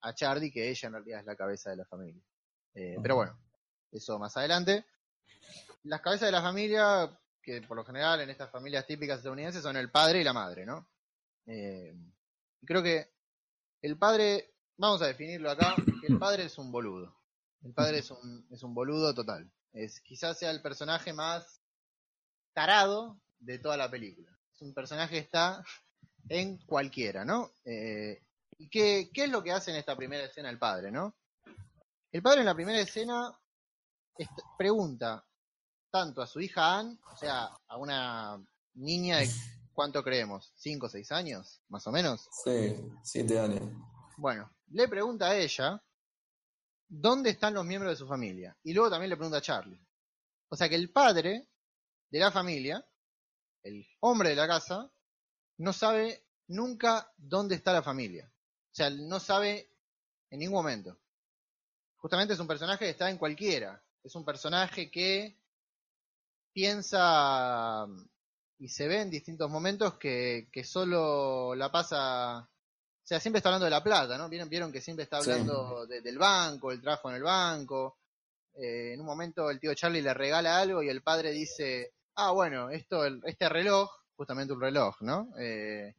[0.00, 2.22] a Charlie que ella en realidad es la cabeza de la familia.
[2.74, 3.38] Eh, Pero bueno,
[3.94, 4.84] eso más adelante.
[5.84, 7.10] Las cabezas de la familia,
[7.42, 10.66] que por lo general en estas familias típicas estadounidenses son el padre y la madre,
[10.66, 10.88] ¿no?
[11.46, 11.94] Eh,
[12.64, 13.12] creo que
[13.82, 15.74] el padre, vamos a definirlo acá,
[16.08, 17.14] el padre es un boludo.
[17.62, 19.50] El padre es un, es un boludo total.
[19.72, 21.60] Es, quizás sea el personaje más
[22.52, 24.30] tarado de toda la película.
[24.54, 25.64] Es un personaje que está
[26.28, 27.52] en cualquiera, ¿no?
[27.64, 28.22] Eh,
[28.58, 31.14] ¿Y qué, qué es lo que hace en esta primera escena el padre, no?
[32.12, 33.36] El padre en la primera escena
[34.56, 35.24] pregunta
[35.90, 38.44] tanto a su hija Anne, o sea, a una
[38.74, 39.30] niña de
[39.72, 42.28] cuánto creemos, cinco o seis años, más o menos.
[42.44, 43.62] Sí, siete años.
[44.16, 45.82] Bueno, le pregunta a ella
[46.88, 48.56] dónde están los miembros de su familia.
[48.62, 49.80] Y luego también le pregunta a Charlie.
[50.48, 51.48] O sea que el padre
[52.10, 52.86] de la familia,
[53.62, 54.90] el hombre de la casa,
[55.58, 58.30] no sabe nunca dónde está la familia.
[58.72, 59.70] O sea, no sabe
[60.30, 60.98] en ningún momento.
[61.96, 63.83] Justamente es un personaje que está en cualquiera.
[64.04, 65.36] Es un personaje que
[66.52, 67.86] piensa
[68.58, 73.50] y se ve en distintos momentos que, que solo la pasa o sea, siempre está
[73.50, 74.30] hablando de la plata, ¿no?
[74.30, 75.30] Vieron, vieron que siempre está Sí.
[75.30, 77.98] hablando de- del banco, el trabajo en el banco.
[78.54, 82.30] Eh, en un momento el tío Charlie le regala algo y el padre dice, ah,
[82.30, 85.28] bueno, esto, el- este reloj, justamente un reloj, ¿no?
[85.38, 85.94] Eh,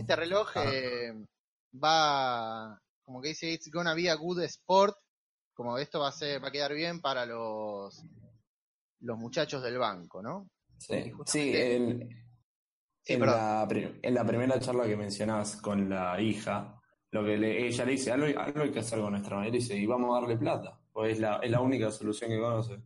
[0.00, 1.12] este reloj eh,
[1.72, 4.96] va, como que dice, it's gonna be a good sport,
[5.54, 8.02] como esto va a ser, va a quedar bien para los,
[9.00, 10.50] los muchachos del banco, ¿no?
[10.78, 12.22] Sí, sí, justamente- en,
[13.04, 13.36] Sí, en perdón.
[13.36, 13.68] la,
[14.02, 16.80] en la primera charla que mencionás con la hija,
[17.10, 19.76] lo que le- ella le dice, algo, algo hay que hacer con nuestra y dice,
[19.76, 22.80] y vamos a darle plata, pues es la, es la única solución que conoce.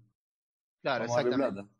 [0.82, 1.62] Claro, Vamos a darle exactamente.
[1.62, 1.76] plata.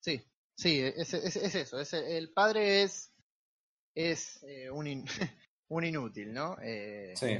[0.00, 0.22] Sí,
[0.56, 1.78] sí, es, es- es eso.
[1.78, 3.12] Es, el padre es,
[3.94, 5.04] es eh, un, in-
[5.68, 6.56] un inútil, ¿no?
[6.62, 7.36] Eh, Sí,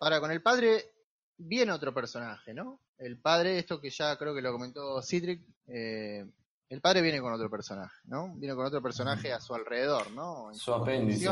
[0.00, 0.94] Ahora, con el padre
[1.38, 2.80] viene otro personaje, ¿no?
[2.98, 6.24] El padre, esto que ya creo que lo comentó Citric, eh,
[6.68, 8.34] el padre viene con otro personaje, ¿no?
[8.36, 10.50] Viene con otro personaje a su alrededor, ¿no?
[10.50, 11.28] En su apéndice.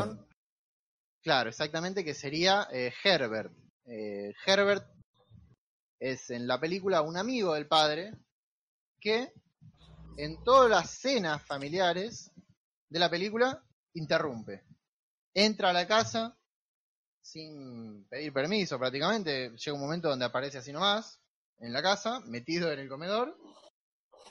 [1.21, 3.51] Claro, exactamente, que sería eh, Herbert.
[3.85, 4.87] Eh, Herbert
[5.99, 8.13] es en la película un amigo del padre
[8.99, 9.33] que
[10.17, 12.31] en todas las cenas familiares
[12.89, 14.63] de la película interrumpe.
[15.33, 16.37] Entra a la casa
[17.25, 19.49] sin pedir permiso prácticamente.
[19.49, 21.19] Llega un momento donde aparece así nomás,
[21.57, 23.35] en la casa, metido en el comedor,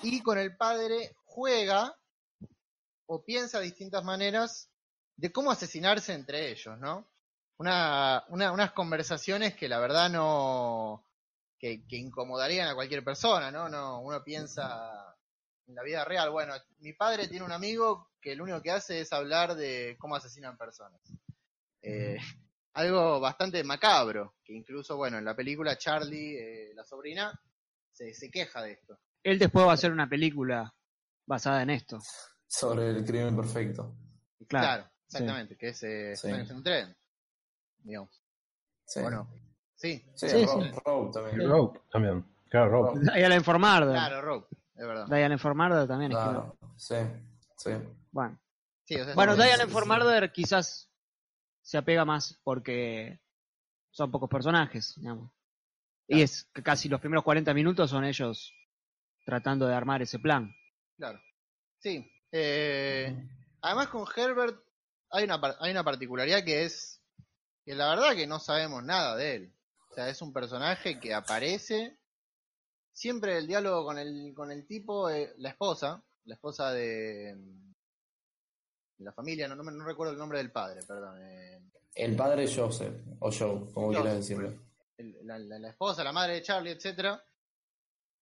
[0.03, 1.97] y con el padre juega
[3.07, 4.71] o piensa distintas maneras
[5.17, 7.11] de cómo asesinarse entre ellos, ¿no?
[7.59, 11.05] Una, una- unas conversaciones que la verdad no.
[11.59, 13.71] Que, incomodarían a cualquier persona, ¿no?
[13.71, 15.17] no Uno piensa
[15.67, 19.01] en la vida real, bueno, mi padre tiene un amigo que lo único que hace
[19.01, 21.01] es hablar de cómo asesinan personas.
[21.81, 22.19] Eh,
[22.75, 27.33] algo bastante macabro, que incluso, bueno, en la película Charlie, eh, la sobrina,
[27.93, 28.99] se, se queja de esto.
[29.22, 30.75] Él después va a hacer una película
[31.27, 31.99] basada en esto.
[32.47, 33.95] Sobre el crimen perfecto.
[34.49, 34.66] Claro.
[34.66, 36.29] Claro, exactamente, que es eh, Sí.
[36.29, 36.97] Sueños en un tren,
[37.79, 38.22] digamos.
[38.85, 39.29] Sí, Bueno,
[39.75, 40.47] sí, sí, sí.
[40.85, 41.49] Rob también.
[41.49, 42.25] Rope también.
[42.51, 43.01] Claro, Rope.
[43.14, 43.93] Diana Informarda.
[43.93, 45.07] claro, Rob, es verdad.
[45.07, 46.97] Diana Informarda también es que Claro, sí,
[47.57, 47.70] sí.
[48.11, 48.39] Bueno,
[48.87, 50.91] Sí, o sea, bueno sí, Informarda quizás
[51.65, 53.19] se apega más porque
[53.91, 55.33] son pocos personajes, digamos.
[56.07, 58.53] Y es que casi los primeros 40 minutos son ellos
[59.25, 60.55] tratando de armar ese plan.
[60.99, 61.19] Claro.
[61.79, 62.11] Sí.
[62.31, 63.17] eh,
[63.62, 64.59] además con Herbert
[65.11, 67.01] hay una, par- hay una particularidad que es
[67.65, 69.55] que la verdad que no sabemos nada de él.
[69.91, 71.97] O sea, es un personaje que aparece
[72.93, 77.35] siempre el diálogo con el, con el tipo, eh, la esposa, la esposa de
[78.99, 81.19] la familia, no, no, no recuerdo el nombre del padre, perdón.
[81.21, 81.61] eh,
[81.95, 84.53] El padre Joseph, o Joe, como quieras decirlo.
[84.99, 87.23] el- la, la- la esposa, la madre de Charlie, etcétera,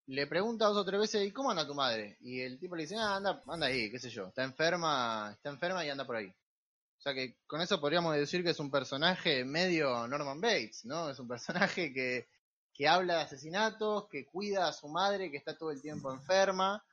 [0.06, 2.16] le pregunta dos o tres veces, ¿y cómo anda tu madre?
[2.20, 5.48] Y el tipo le dice, ah, anda, anda ahí, qué sé yo, está enferma, está
[5.50, 6.26] enferma y anda por ahí.
[6.28, 11.10] O sea que con eso podríamos decir que es un personaje medio Norman Bates, ¿no?
[11.10, 12.28] Es un personaje que,
[12.74, 16.84] que habla de asesinatos, que cuida a su madre, que está todo el tiempo enferma,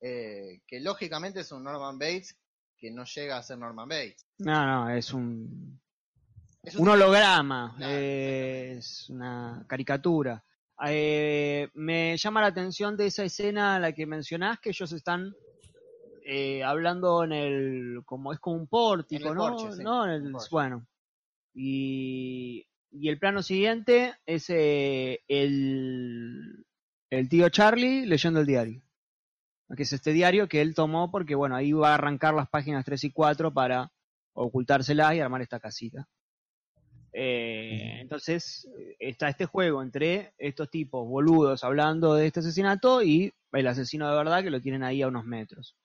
[0.00, 2.36] eh, que lógicamente es un Norman Bates
[2.82, 4.26] que no llega a ser Norman Bates.
[4.38, 5.80] No, no, es un,
[6.64, 10.42] Es un holograma, Claro, es una caricatura.
[10.88, 15.32] Eh, me llama la atención de esa escena a la que mencionás que ellos están
[16.24, 19.46] eh, hablando en el, como es como un pórtico, ¿no?
[19.56, 20.04] porche, sí, ¿No?
[20.04, 20.84] En el- bueno,
[21.54, 26.66] y, y el plano siguiente es eh, el,
[27.10, 28.82] el tío Charlie leyendo el diario.
[29.76, 32.84] Que es este diario que él tomó porque, bueno, ahí va a arrancar las páginas
[32.84, 33.90] 3 y 4 para
[34.34, 36.06] ocultárselas y armar esta casita.
[37.14, 38.66] Eh, entonces
[38.98, 44.16] está este juego entre estos tipos boludos hablando de este asesinato y el asesino de
[44.16, 45.76] verdad que lo tienen ahí a unos metros.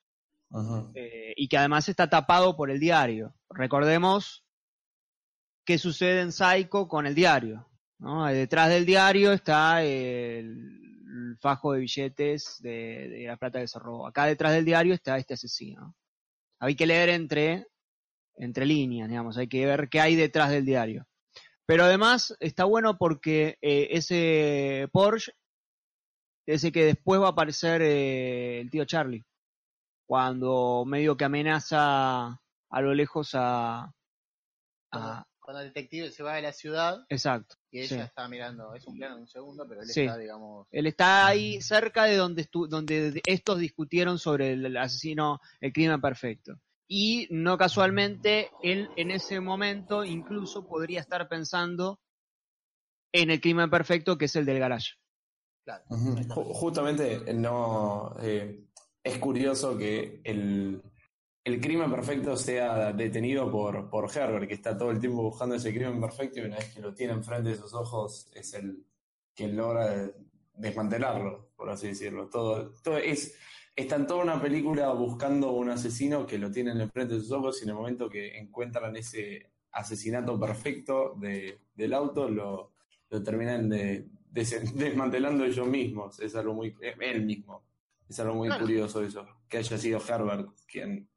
[0.50, 0.90] Ajá.
[0.94, 3.34] Eh, y que además está tapado por el diario.
[3.50, 4.44] Recordemos
[5.66, 7.68] qué sucede en Psycho con el diario.
[7.98, 8.26] ¿no?
[8.26, 10.87] Detrás del diario está el-
[11.40, 14.06] fajo de billetes de, la plata que se robó.
[14.06, 15.94] Acá detrás del diario está este asesino.
[16.60, 17.66] Hay que leer entre,
[18.36, 21.06] entre líneas, digamos, hay que ver qué hay detrás del diario.
[21.66, 25.32] Pero además está bueno porque eh, ese Porsche
[26.48, 29.24] ese que después va a aparecer eh, el tío Charlie.
[30.06, 32.40] Cuando medio que amenaza
[32.70, 33.92] a lo lejos a-
[35.48, 37.54] cuando el detective se va de la ciudad exacto.
[37.70, 37.94] y sí.
[37.94, 40.02] ella está mirando, es un plano de un segundo, pero él Sí.
[40.02, 45.40] está, digamos, Él está ahí cerca de donde, estu- donde estos discutieron sobre el asesino,
[45.62, 46.60] el crimen perfecto.
[46.86, 51.98] Y no casualmente, él en ese momento incluso podría estar pensando
[53.14, 54.96] en el crimen perfecto que es el del garage.
[55.64, 55.82] claro.
[56.28, 58.66] Justamente no eh,
[59.02, 60.82] es curioso que el,
[61.44, 65.72] el crimen perfecto sea detenido por, por Herbert, que está todo el tiempo buscando ese
[65.72, 68.84] crimen perfecto y una vez que lo tiene enfrente de sus ojos es el
[69.34, 70.10] quien logra
[70.54, 72.28] desmantelarlo, por así decirlo.
[72.28, 73.36] Todo, todo es,
[73.74, 77.60] está en toda una película buscando un asesino que lo tienen enfrente de sus ojos
[77.60, 82.72] y en el momento que encuentran ese asesinato perfecto de, del auto lo,
[83.10, 86.18] lo terminan de, des- desmantelando ellos mismos.
[86.20, 87.62] Es algo muy, él mismo.
[88.08, 88.64] Es algo muy Claro.
[88.64, 91.08] curioso eso, que haya sido Herbert quien,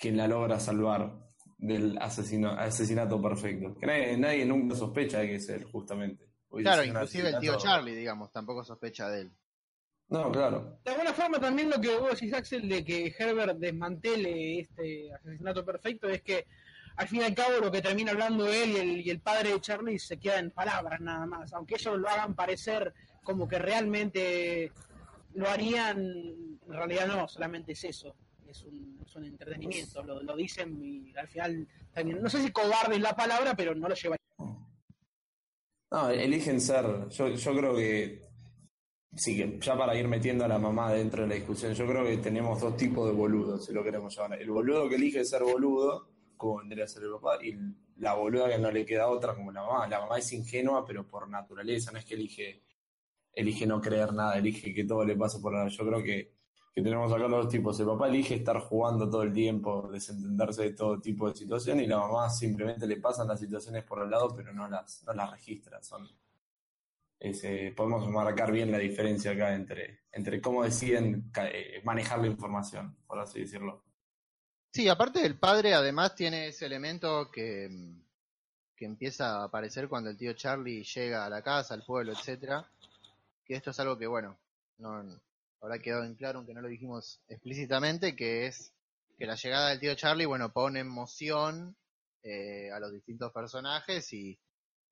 [0.00, 1.12] quien la logra salvar
[1.58, 3.76] del asesino, asesinato perfecto.
[3.78, 6.24] Que nadie, nadie nunca sospecha de que es él, justamente.
[6.50, 9.32] Claro, inclusive el tío Charlie, digamos, tampoco sospecha de él.
[10.08, 10.80] No, claro.
[10.84, 15.64] De alguna forma también lo que vos decís, Axel, de que Herbert desmantele este asesinato
[15.64, 16.46] perfecto es que
[16.96, 19.52] al fin y al cabo lo que termina hablando él y el, y el padre
[19.52, 22.92] de Charlie se queda en palabras nada más, aunque ellos lo hagan parecer
[23.22, 24.72] como que realmente
[25.34, 28.16] lo harían, en realidad no, solamente es eso,
[28.50, 33.14] es un, entretenimiento, lo, dicen y al final también, no sé si cobarde es la
[33.14, 34.16] palabra, pero no lo lleva.
[35.90, 37.08] No, eligen ser.
[37.08, 38.22] Yo, yo creo que.
[39.16, 42.18] Sí, ya para ir metiendo a la mamá dentro de la discusión, yo creo que
[42.18, 44.40] tenemos dos tipos de boludos, si lo queremos llamar.
[44.40, 47.56] El boludo que elige ser boludo, como vendría a ser el papá, y
[47.96, 49.88] la boluda que no le queda otra, como la mamá.
[49.88, 52.62] La mamá es ingenua, pero por naturaleza, no es que elige,
[53.32, 55.68] elige no creer nada, elige que todo le pase por la.
[55.68, 56.39] Yo creo que,
[56.72, 57.78] que tenemos acá los tipos.
[57.80, 61.86] El papá elige estar jugando todo el tiempo, desentenderse de todo tipo de situación, y
[61.86, 65.30] la mamá simplemente le pasan las situaciones por el lado, pero no las, no las
[65.32, 65.82] registra.
[65.82, 66.08] Son,
[67.18, 72.96] eh, podemos marcar bien la diferencia acá entre, entre cómo deciden eh, manejar la información,
[73.06, 73.84] por así decirlo.
[74.72, 78.00] Sí, aparte el padre además tiene ese elemento que, mm,
[78.76, 82.66] que empieza a aparecer cuando el tío Charlie llega a la casa, al pueblo, etcétera.
[83.44, 84.38] Que esto es algo que, bueno,
[84.78, 85.20] no
[85.60, 88.72] habrá quedado en claro, aunque no lo dijimos explícitamente, que es
[89.18, 91.76] que la llegada del tío Charlie, bueno, pone en moción
[92.22, 94.38] eh, a los distintos personajes y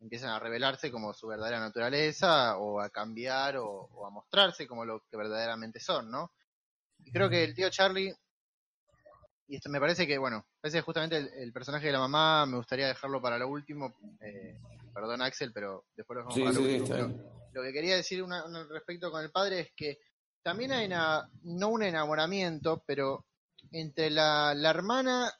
[0.01, 4.85] empiezan a revelarse como su verdadera naturaleza o a cambiar o, o a mostrarse como
[4.85, 6.33] lo que verdaderamente son, ¿no?
[7.05, 8.15] Y creo que el tío Charlie
[9.51, 12.59] y esto me parece que, bueno, parece justamente el, el personaje de la mamá me
[12.59, 13.97] gustaría dejarlo para lo último.
[14.21, 14.59] eh,
[14.93, 17.39] perdón, Axel, pero después lo dejamos Sí, para sí, lo último.
[17.53, 19.99] lo que quería decir una- una- respecto con el padre es que
[20.43, 23.27] también hay una, no un enamoramiento, pero
[23.73, 25.33] entre la, la hermana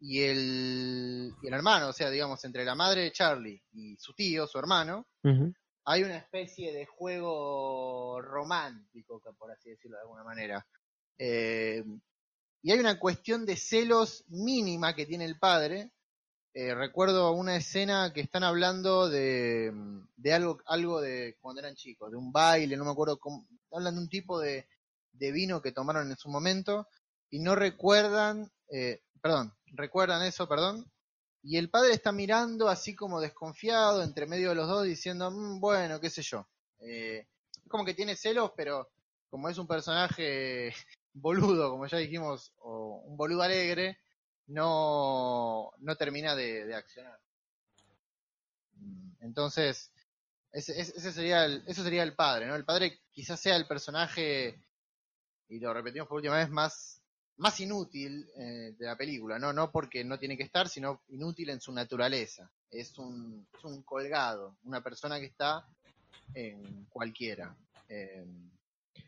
[0.00, 4.14] y el, y el hermano, o sea, digamos, entre la madre de Charlie y su
[4.14, 5.06] tío, su hermano,
[5.84, 10.66] hay una especie de juego romántico, por así decirlo de alguna manera.
[11.18, 11.84] Eh,
[12.62, 15.92] y hay una cuestión de celos mínima que tiene el padre.
[16.54, 19.72] Eh, recuerdo una escena que están hablando de,
[20.16, 23.46] de algo, algo de cuando eran chicos, de un baile, no me acuerdo cómo,
[23.76, 24.68] hablan de un tipo de,
[25.12, 26.88] de vino que tomaron en su momento
[27.30, 30.90] y no recuerdan, eh, perdón, recuerdan eso, perdón,
[31.42, 35.60] y el padre está mirando así como desconfiado entre medio de los dos diciendo, "Mm,
[35.60, 36.48] bueno, qué sé yo.
[36.80, 37.26] Eh,
[37.68, 38.90] como que tiene celos, pero
[39.30, 40.72] como es un personaje
[41.12, 43.98] boludo, como ya dijimos, o un boludo alegre,
[44.46, 47.18] no, no termina de, de accionar.
[48.76, 49.92] Mm, Entonces,
[50.52, 52.54] ese, ese- ese sería el, eso sería el padre, ¿no?
[52.56, 54.60] El padre quizás sea el personaje,
[55.48, 57.02] y lo repetimos por última vez, más,
[57.36, 59.52] más inútil eh, de la película, ¿no?
[59.52, 62.50] No porque no tiene que estar, sino inútil en su naturaleza.
[62.70, 65.66] Es un, es un colgado, una persona que está
[66.34, 67.54] en cualquiera.
[67.88, 68.24] Eh,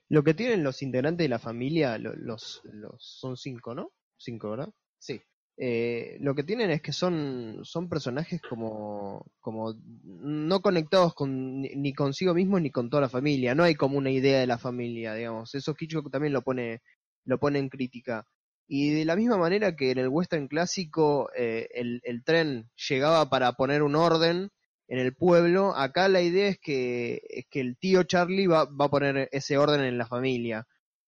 [0.08, 3.92] Lo que tienen los integrantes de la familia, lo- los, los son cinco, ¿no?
[4.16, 4.68] Cinco, ¿verdad?
[4.98, 5.20] sí,
[5.56, 11.92] Eh, lo que tienen es que son, son personajes como, como no conectados con, ni,
[11.92, 13.54] consigo mismos ni con toda la familia.
[13.54, 15.54] No hay como una idea de la familia, digamos.
[15.54, 16.82] Eso Hitchcock también lo pone,
[17.24, 18.26] lo pone en crítica.
[18.66, 23.28] Y de la misma manera que en el western clásico eh, el, el tren llegaba
[23.30, 24.50] para poner un orden
[24.88, 25.74] en el pueblo.
[25.76, 29.58] Acá la idea es que, es que el tío Charlie va, va a poner ese
[29.58, 30.66] orden en la familia.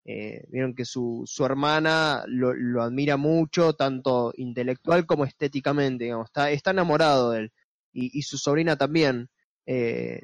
[0.08, 6.26] Eh, vieron que su, su hermana lo, lo admira mucho, tanto intelectual como estéticamente, digamos,
[6.28, 7.52] está, está enamorado de él.
[7.92, 9.28] Y, y su sobrina también.
[9.66, 10.20] eh,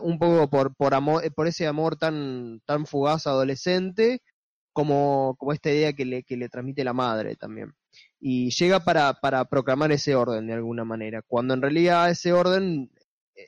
[0.00, 4.22] un poco por, por amor, por ese amor tan, tan fugaz adolescente,
[4.72, 7.72] como, como esta idea que le, que le transmite la madre también.
[8.20, 12.90] Y llega para, para proclamar ese orden de alguna manera, cuando en realidad ese orden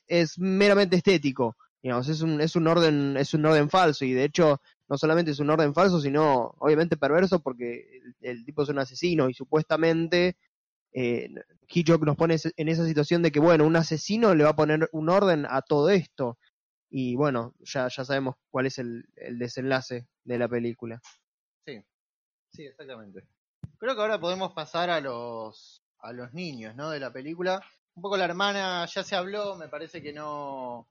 [0.06, 4.24] es meramente estético, digamos, es un, es un orden, es un orden falso, y de
[4.24, 8.78] hecho, no solamente es un orden falso, sino obviamente perverso porque el, tipo es un
[8.78, 10.36] asesino y supuestamente
[10.92, 11.28] eh,
[11.68, 14.88] Hitchcock nos pone en esa situación de que, bueno, un asesino le va a poner
[14.92, 16.38] un orden a todo esto.
[16.90, 21.00] Y bueno, ya, ya sabemos cuál es el, el desenlace de la película.
[21.66, 21.82] Sí,
[22.50, 23.24] sí, exactamente.
[23.76, 26.90] Creo que ahora podemos pasar a los, a los niños, ¿no?
[26.90, 27.62] De la película.
[27.94, 30.88] Un poco la hermana ya se habló, me parece que no...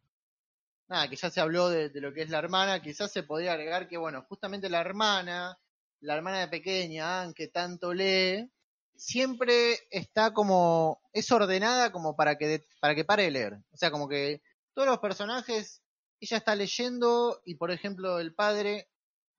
[0.87, 2.81] Nada, que ya se habló de, de lo que es la hermana.
[2.81, 5.59] Quizás se podría agregar que, bueno, justamente la hermana,
[5.99, 8.49] la hermana de pequeña, Anne, que tanto lee,
[8.95, 11.01] siempre está como...
[11.13, 13.53] es ordenada como para que, para que pare de leer.
[13.71, 14.41] O sea, como que
[14.73, 15.81] todos los personajes,
[16.19, 18.87] ella está leyendo y, por ejemplo, el padre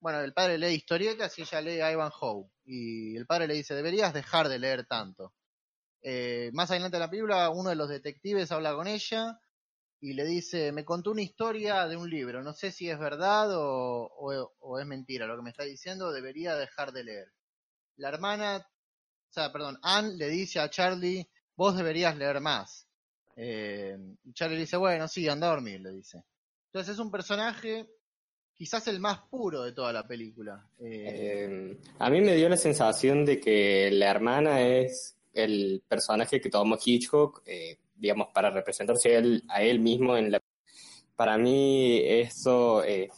[0.01, 2.49] bueno, el padre lee historietas y ella lee a Ivanhoe.
[2.65, 5.33] Y el padre le dice, deberías dejar de leer tanto.
[6.01, 9.39] Eh, más adelante en la película, uno de los detectives habla con ella
[10.01, 13.49] y le dice, me contó una historia de un libro, no sé si es verdad
[13.51, 17.27] o, es mentira lo que me está diciendo, debería dejar de leer.
[17.97, 22.87] La hermana, o sea, perdón, Anne le dice a Charlie, vos deberías leer más.
[23.35, 26.23] Eh, y Charlie dice, bueno, sí, anda a dormir, le dice.
[26.67, 27.87] Entonces es un personaje
[28.53, 30.65] quizás el más puro de toda la película.
[30.79, 36.39] Eh, Eh, a mí me dio la sensación de que la hermana es el personaje
[36.39, 37.41] que tomó Hitchcock,
[37.99, 40.39] digamos, para representarse a él, a él mismo en la...
[41.15, 43.09] Para mí eso eh,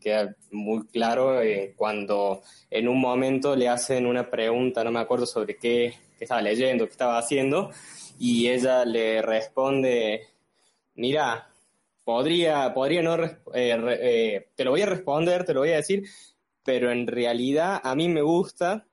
[0.00, 5.26] queda muy claro eh, cuando en un momento le hacen una pregunta, no me acuerdo
[5.26, 7.70] sobre qué, qué estaba leyendo, qué estaba haciendo,
[8.18, 10.28] y ella le responde,
[10.94, 11.48] mira,
[12.04, 16.04] podría, podría no, eh, eh, te lo voy a responder, te lo voy a decir,
[16.64, 18.86] pero en realidad a mí me gusta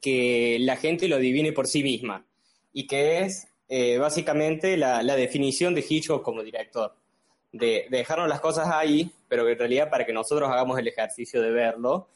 [0.00, 2.26] que la gente lo adivine por sí misma
[2.72, 6.94] y que es eh, básicamente la, la definición de Hitchcock como director,
[7.52, 11.40] de, de dejarnos las cosas ahí, pero en realidad para que nosotros hagamos el ejercicio
[11.40, 12.08] de verlo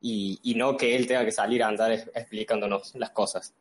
[0.00, 3.54] y, y no que él tenga que salir a andar explicándonos las cosas.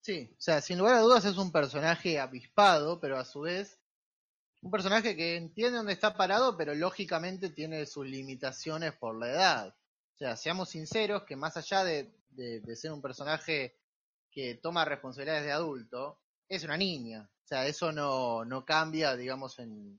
[0.00, 3.78] sí, o sea, sin lugar a dudas es un personaje avispado, pero a su vez
[4.60, 9.68] un personaje que entiende dónde está parado, pero lógicamente tiene sus limitaciones por la edad.
[10.14, 13.76] O sea, seamos sinceros que más allá de- de ser un personaje
[14.30, 16.18] que toma responsabilidades de adulto,
[16.48, 17.28] es una niña.
[17.44, 19.98] O sea, eso no, no cambia, digamos, en,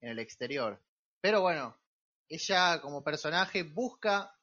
[0.00, 0.80] en el exterior.
[1.20, 1.76] Pero bueno,
[2.28, 4.36] ella como personaje busca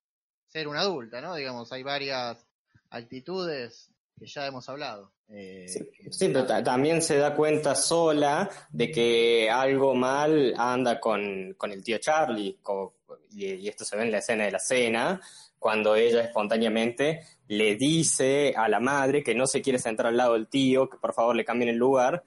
[0.47, 1.35] ser una adulta, ¿no?
[1.35, 2.45] Digamos, hay varias
[2.89, 3.89] actitudes
[4.19, 5.13] que ya hemos hablado.
[5.29, 5.65] eh,
[6.11, 11.71] Sí, pero ta- también se da cuenta sola de que algo mal anda con, con
[11.71, 12.95] el tío Charlie, co-
[13.31, 15.21] y, y esto se ve en la escena de la cena,
[15.61, 20.33] cuando ella espontáneamente le dice a la madre que no se quiere sentar al lado
[20.33, 22.23] del tío, que por favor le cambien el lugar,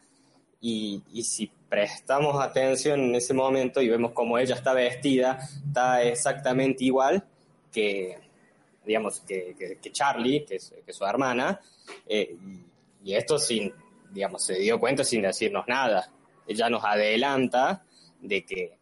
[0.61, 6.01] y, y si prestamos atención en ese momento y vemos cómo ella está vestida, está
[6.05, 7.25] exactamente igual
[7.73, 8.19] que,
[8.87, 11.61] digamos, que, que- que Charlie, que es, que su hermana,
[12.07, 12.37] eh,
[13.03, 13.75] y esto sin,
[14.13, 16.09] digamos, se dio cuenta sin decirnos nada.
[16.47, 17.83] Ella nos adelanta
[18.21, 18.79] de que,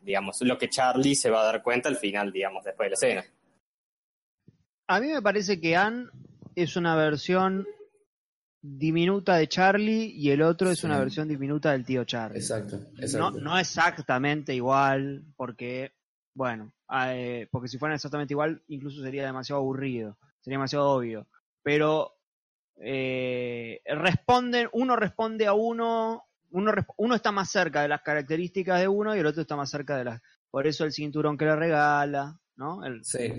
[0.00, 2.94] digamos, lo que Charlie se va a dar cuenta al final, digamos, después de la
[2.94, 3.24] escena.
[4.92, 6.06] A mí me parece que Anne
[6.54, 7.66] es una versión
[8.60, 12.38] diminuta de Charlie y el otro es una versión diminuta del tío Charlie.
[12.38, 13.40] Exacto, No, exacto.
[13.40, 15.94] no exactamente igual, porque,
[16.34, 16.74] bueno,
[17.06, 21.26] eh, porque si fueran exactamente igual, incluso sería demasiado aburrido, sería demasiado obvio.
[21.62, 22.12] Pero
[22.76, 28.88] eh, responden, uno responde a uno, uno, uno está más cerca de las características de
[28.88, 30.20] uno y el otro está más cerca de las.
[30.50, 32.84] Por eso el cinturón que le regala, ¿no?
[32.84, 33.32] El, Sí,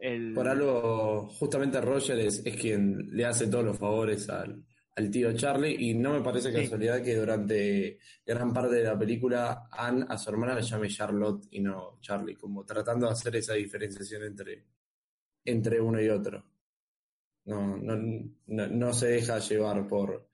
[0.00, 4.64] el- por algo, justamente Roger es, es quien le hace todos los favores al,
[4.96, 6.56] al tío Charlie y no me parece Sí.
[6.56, 11.46] casualidad que durante gran parte de la película Anne a su hermana le llame Charlotte
[11.50, 14.66] y no Charlie, como tratando de hacer esa diferenciación entre,
[15.44, 16.44] entre uno y otro.
[17.44, 17.96] No, no,
[18.46, 20.28] no, no se deja llevar por,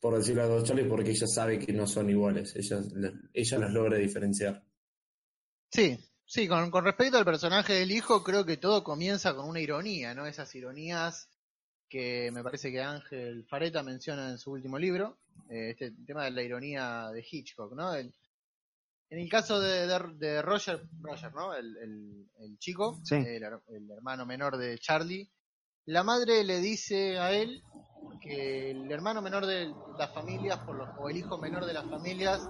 [0.00, 2.80] por decirlo a dos Charlie porque ella sabe que no son iguales, ella,
[3.32, 4.62] ella los logra diferenciar.
[5.70, 5.98] Sí,
[6.28, 10.14] sí, con, con respecto al personaje del hijo, creo que todo comienza con una ironía,
[10.14, 10.26] ¿no?
[10.26, 11.28] Esas ironías
[11.88, 15.18] que me parece que Ángel Fareta menciona en su último libro.
[15.50, 17.94] eh, este tema de la ironía de Hitchcock, ¿no?
[17.94, 18.12] El-
[19.10, 21.54] en el caso de, de- de Roger, Roger, ¿no?
[21.54, 23.14] El, el- el chico, Sí.
[23.14, 25.30] el, el hermano menor de Charlie,
[25.86, 27.62] la madre le dice a él
[28.20, 31.88] que el hermano menor de las familias, por lo- o el hijo menor de las
[31.88, 32.46] familias,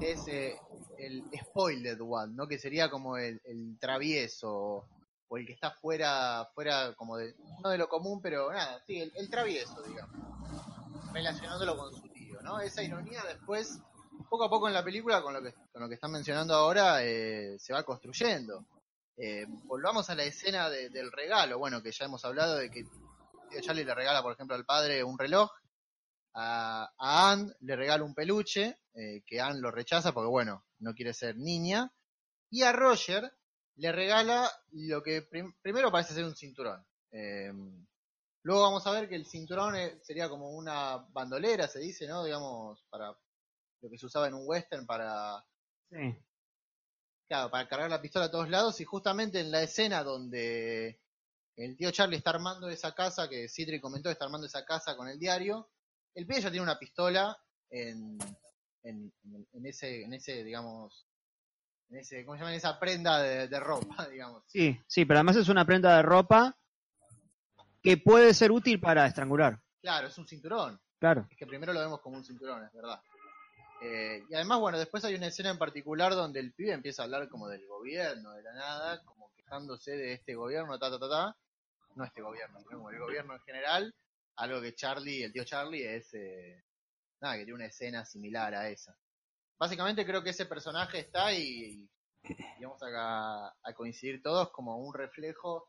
[0.00, 0.56] es eh,
[0.98, 2.46] el spoiled one, ¿no?
[2.46, 4.86] Que sería como el, el travieso
[5.30, 8.98] o el que está fuera, fuera como de, no de lo común, pero nada, sí,
[9.00, 10.16] el, el travieso, digamos,
[11.12, 12.60] relacionándolo con su tío, ¿no?
[12.60, 13.78] Esa ironía después,
[14.30, 17.04] poco a poco en la película, con lo que, con lo que están mencionando ahora,
[17.04, 18.64] eh, se va construyendo.
[19.16, 22.84] Eh, volvamos a la escena de- del regalo, bueno, que ya hemos hablado de que
[23.50, 25.50] tío Charlie le regala, por ejemplo, al padre un reloj,
[26.40, 30.94] a, a Anne le regala un peluche, eh, que Anne lo rechaza porque, bueno, no
[30.94, 31.92] quiere ser niña,
[32.50, 33.32] y a Roger
[33.76, 36.84] le regala lo que prim- primero parece ser un cinturón.
[37.10, 37.52] Eh,
[38.42, 42.22] luego vamos a ver que el cinturón sería como una bandolera, se dice, ¿no?
[42.22, 43.16] Digamos, para
[43.80, 45.44] lo que se usaba en un western para,
[45.90, 46.16] Sí.
[47.26, 51.00] claro, para cargar la pistola a todos lados, y justamente en la escena donde
[51.56, 55.08] el tío Charlie está armando esa casa, que Citri comentó, está armando esa casa con
[55.08, 55.68] el diario,
[56.14, 57.36] el pibe ya tiene una pistola
[57.70, 58.18] en,
[58.82, 59.12] en,
[59.64, 61.06] ese, en ese, digamos,
[61.90, 62.52] en ese, ¿cómo se llama?
[62.52, 64.42] En esa prenda de, de ropa, digamos.
[64.46, 66.56] Sí, sí, pero además es una prenda de ropa
[67.82, 69.60] que puede ser útil para estrangular.
[69.80, 70.80] Claro, es un cinturón.
[70.98, 71.26] Claro.
[71.30, 73.00] Es que primero lo vemos como un cinturón, es verdad.
[73.80, 77.04] Eh, y además, bueno, después hay una escena en particular donde el pibe empieza a
[77.04, 81.08] hablar como del gobierno, de la nada, como quejándose de este gobierno, ta, ta, ta,
[81.08, 81.36] ta.
[81.94, 83.94] No este gobierno, sino como el gobierno en general.
[84.38, 86.12] Algo que Charlie, el tío Charlie, es.
[86.14, 86.64] eh,
[87.20, 88.96] nada, que tiene una escena similar a esa.
[89.58, 91.88] Básicamente creo que ese personaje está y,
[92.22, 95.68] y vamos a, a coincidir todos como un reflejo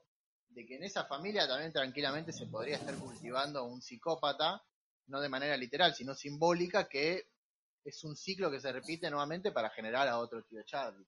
[0.50, 4.62] de que en esa familia también tranquilamente se podría estar cultivando un psicópata,
[5.08, 7.24] no de manera literal, sino simbólica, que
[7.84, 11.08] es un ciclo que se repite nuevamente para generar a otro tío Charlie.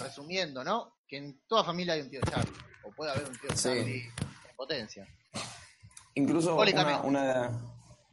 [0.00, 0.96] Resumiendo, ¿no?
[1.06, 3.62] Que en toda familia hay un tío Charlie, o puede haber un tío Sí.
[3.68, 4.04] Charlie
[4.48, 5.06] en potencia.
[6.14, 7.50] Incluso una, una,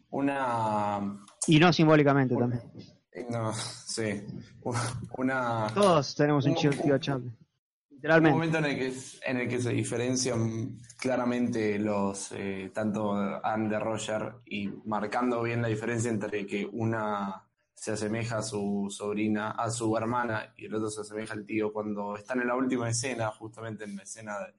[0.10, 2.62] una Y no simbólicamente también.
[3.30, 3.54] no,
[3.86, 4.24] sí,
[5.18, 7.28] una Todos tenemos un Un- chico tío Charlie.
[7.30, 7.38] un
[7.92, 8.34] Literalmente.
[8.34, 8.94] momento en el que
[9.26, 15.68] en el que se diferencian claramente los eh, tanto Anne Roger y marcando bien la
[15.68, 20.90] diferencia entre que una se asemeja a su sobrina, a su hermana y el otro
[20.90, 24.54] se asemeja al tío cuando están en la última escena, justamente en la escena de-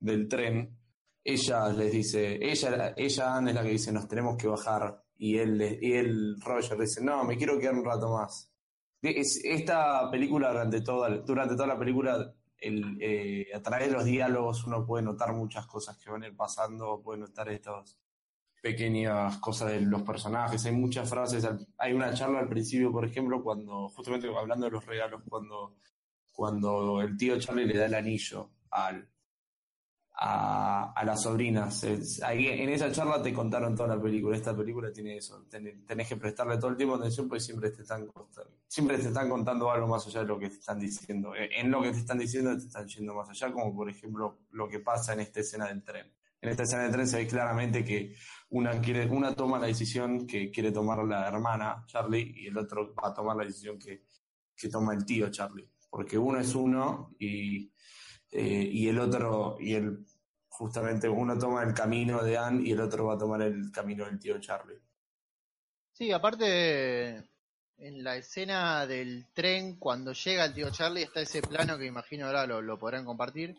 [0.00, 0.76] del tren,
[1.24, 5.38] ella les dice, ella, ella Anne es la que dice nos tenemos que bajar y
[5.38, 8.50] él, y él Roger dice no, me quiero quedar un rato más.
[9.02, 14.04] Es- esta película durante toda, durante toda la película el, eh, a través de los
[14.04, 17.98] diálogos uno puede notar muchas cosas que van a ir pasando, puede notar estas
[18.62, 21.46] pequeñas cosas de los personajes, hay muchas frases,
[21.76, 25.76] hay una charla al principio, por ejemplo, cuando, justamente hablando de los regalos, cuando,
[26.32, 29.06] cuando el tío Charlie le da el anillo al,
[30.16, 31.84] a, a las sobrinas.
[32.22, 34.36] Ahí, en esa charla te contaron toda la película.
[34.36, 35.44] Esta película tiene eso.
[35.50, 38.08] Ten- tenés que prestarle todo el tiempo atención porque siempre te están
[38.66, 41.34] siempre te están contando algo más allá de lo que te están diciendo.
[41.34, 44.38] Eh, En lo que te están diciendo te están yendo más allá, como por ejemplo
[44.50, 46.12] lo que pasa en esta escena del tren.
[46.40, 48.14] En esta escena del tren se ve claramente que
[48.50, 52.94] una quiere, una toma la decisión que quiere tomar la hermana Charlie y el otro
[52.94, 54.04] va a tomar la decisión que,
[54.54, 55.68] que toma el tío Charlie.
[55.90, 57.72] Porque uno es uno y
[58.36, 60.04] eh, y el otro, y el
[60.48, 64.06] justamente uno toma el camino de Anne y el otro va a tomar el camino
[64.06, 64.80] del tío Charlie.
[65.92, 67.30] Sí, aparte,
[67.78, 72.26] en la escena del tren, cuando llega el tío Charlie, está ese plano que imagino
[72.26, 73.56] ahora lo, lo podrán compartir,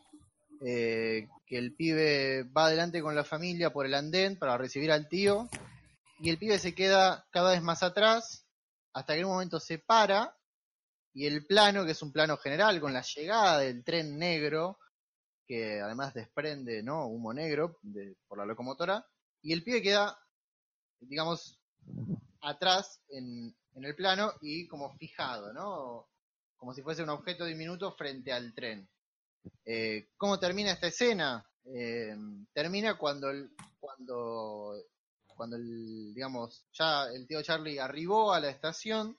[0.60, 5.08] eh, que el pibe va adelante con la familia por el andén para recibir al
[5.08, 5.48] tío,
[6.20, 8.46] y el pibe se queda cada vez más atrás,
[8.92, 10.36] hasta que en un momento se para,
[11.16, 14.78] y el plano, que es un plano general, con la llegada del tren negro,
[15.48, 17.08] que además desprende ¿no?
[17.08, 17.80] humo negro
[18.28, 19.08] por la locomotora,
[19.42, 20.20] y el pibe queda,
[21.00, 21.58] digamos,
[22.42, 26.10] atrás en, en el plano y como fijado, ¿no?
[26.58, 28.90] Como si fuese un objeto diminuto frente al tren.
[29.64, 31.50] Eh, ¿Cómo termina esta escena?
[31.64, 32.14] Eh,
[32.52, 34.74] termina cuando el, cuando,
[35.28, 39.18] cuando el, digamos, ya el tío Charlie arribó a la estación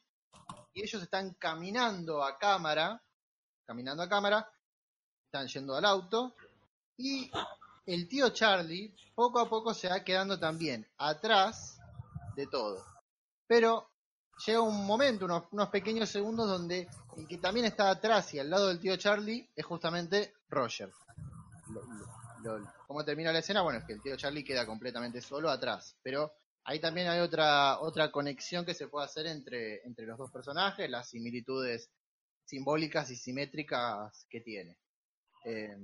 [0.77, 3.03] y ellos están caminando a cámara,
[3.65, 4.47] caminando a cámara,
[5.25, 6.37] están yendo al auto
[6.99, 7.31] y
[7.87, 11.79] el tío Charlie poco a poco se va quedando también atrás
[12.37, 12.85] de todo.
[13.47, 13.89] Pero
[14.47, 18.51] llega un momento, unos, unos pequeños segundos donde el que también está atrás y al
[18.51, 20.93] lado del tío Charlie es justamente Roger.
[22.87, 23.63] ¿Cómo termina la escena?
[23.63, 26.35] Bueno, es que el tío Charlie queda completamente solo atrás, pero
[26.67, 30.91] ahí también hay otra, otra conexión que se puede hacer entre, entre los dos personajes,
[30.91, 31.91] las similitudes
[32.45, 34.77] simbólicas y simétricas que tiene.
[35.45, 35.77] Eh,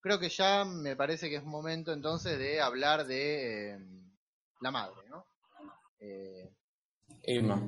[0.00, 3.78] creo que ya me parece que es momento entonces de hablar de eh,
[4.60, 5.26] la madre, ¿no?
[5.98, 6.52] Eh,
[7.22, 7.60] Emma.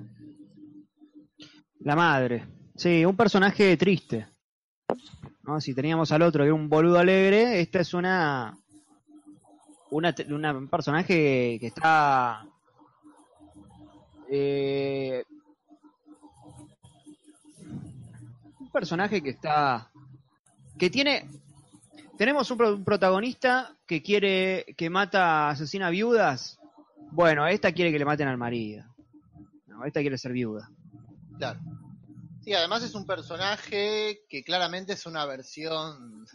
[1.80, 2.46] La madre.
[2.76, 4.28] Sí, un personaje triste.
[5.42, 5.60] ¿no?
[5.60, 8.56] Si teníamos al otro que era un boludo alegre, esta es una,
[9.96, 12.46] una, un personaje que está
[14.30, 15.24] eh,
[18.60, 19.90] un personaje que está
[20.78, 21.28] que tiene
[22.18, 26.58] tenemos un protagonista que quiere que mata asesina viudas
[27.12, 28.84] bueno esta quiere que le maten al marido
[29.66, 30.70] no, esta quiere ser viuda
[31.38, 31.60] Claro.
[32.42, 36.26] Sí, además es un personaje que claramente es una versión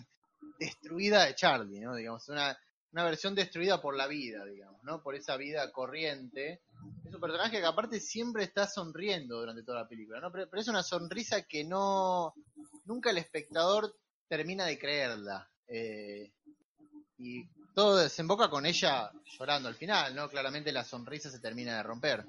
[0.59, 1.95] destruida de Charlie, ¿no?
[1.95, 2.57] Digamos, una,
[2.91, 5.01] una versión destruida por la vida, digamos, ¿no?
[5.01, 6.61] Por esa vida corriente.
[7.05, 10.31] Es un personaje que aparte siempre está sonriendo durante toda la película, ¿no?
[10.31, 12.33] Pero, es una sonrisa que no...
[12.85, 13.95] Nunca el espectador
[14.27, 15.49] termina de creerla.
[15.67, 16.31] Eh,
[17.17, 20.29] y todo desemboca con ella llorando al final, ¿no?
[20.29, 22.25] Claramente la sonrisa se termina de romper.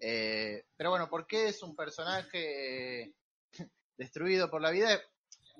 [0.00, 3.14] Eh, pero bueno, ¿por qué es un personaje eh,
[3.96, 5.00] destruido por la vida?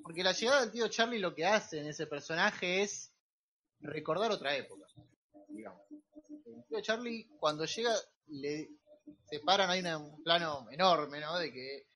[0.02, 3.12] Porque la llegada del tío Charlie lo que hace en ese personaje es
[3.80, 4.86] recordar otra época.
[5.48, 5.82] Digamos.
[6.68, 7.94] Tío Charlie, cuando llega,
[8.28, 8.70] le
[9.28, 11.38] separan, hay un plano enorme, ¿no?
[11.38, 11.86] De que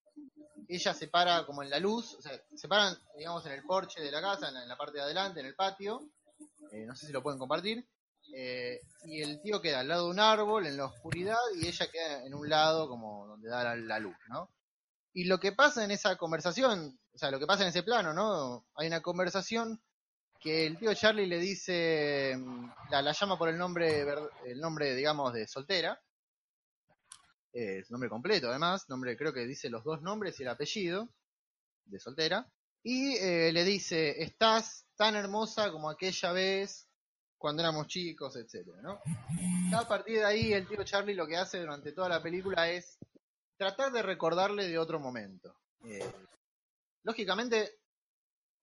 [0.68, 4.00] ella se para como en la luz, o sea, se paran, digamos, en el porche
[4.00, 6.10] de la casa, en la, en la parte de adelante, en el patio.
[6.70, 7.86] Eh, no sé si lo pueden compartir.
[8.32, 11.90] Eh, y el tío queda al lado de un árbol en la oscuridad y ella
[11.90, 14.50] queda en un lado como donde da la, la luz, ¿no?
[15.12, 18.12] Y lo que pasa en esa conversación, o sea, lo que pasa en ese plano,
[18.12, 18.66] ¿no?
[18.76, 19.82] Hay una conversación
[20.40, 24.04] que el tío Charlie le dice, mm, la, la llama por el nombre,
[24.46, 26.00] el nombre, digamos, de soltera,
[27.52, 31.08] eh, nombre completo además, nombre creo que dice los dos nombres y el apellido
[31.84, 32.50] de soltera,
[32.82, 36.88] y eh, le dice, estás tan hermosa como aquella vez
[37.36, 39.00] cuando éramos chicos, etcétera, ¿no?
[39.76, 42.98] A partir de ahí el tío Charlie lo que hace durante toda la película es
[43.56, 45.54] tratar de recordarle de otro momento.
[45.84, 46.12] Eh,
[47.02, 47.80] lógicamente,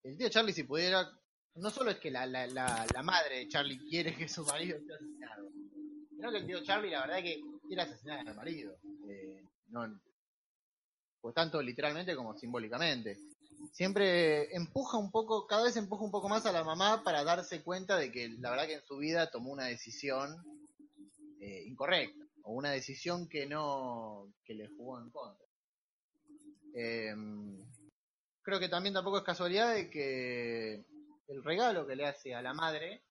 [0.04, 1.12] el tío Charlie si pudiera,
[1.58, 4.96] no solo es que la, la, la, madre de Charlie quiere que su marido sea
[4.96, 5.50] asesinado,
[6.10, 8.78] sino que el tío Charlie la verdad que quiere asesinar al marido.
[9.10, 10.00] Eh, no,
[11.22, 13.18] pues tanto literalmente como simbólicamente.
[13.72, 17.64] Siempre empuja un poco, cada vez empuja un poco más a la mamá para darse
[17.64, 20.36] cuenta de que la verdad que en su vida tomó una decisión
[21.40, 25.46] eh, incorrecta o una decisión que no que le jugó en contra.
[26.76, 27.16] Eh,
[28.44, 30.86] creo que también tampoco es casualidad de que
[31.48, 33.04] regalo que le hace a la madre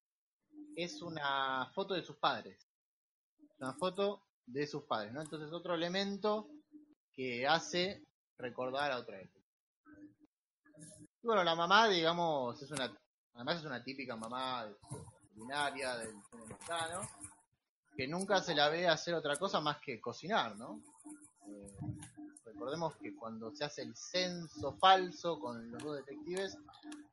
[0.77, 2.69] es una foto de sus padres,
[3.59, 5.23] una foto de sus padres, ¿no?
[5.23, 6.49] Entonces otro elemento
[7.15, 8.05] que hace
[8.39, 9.47] recordar a otra época.
[11.23, 12.95] Y bueno, la mamá, digamos, es una,
[13.35, 14.71] además es una típica mamá
[15.33, 16.15] culinaria del
[16.47, 17.01] mexicano,
[17.97, 20.83] que nunca se la ve hacer otra cosa más que cocinar, ¿no?
[21.49, 21.75] Eh,
[22.45, 26.59] recordemos que cuando se hace el censo falso con los dos detectives,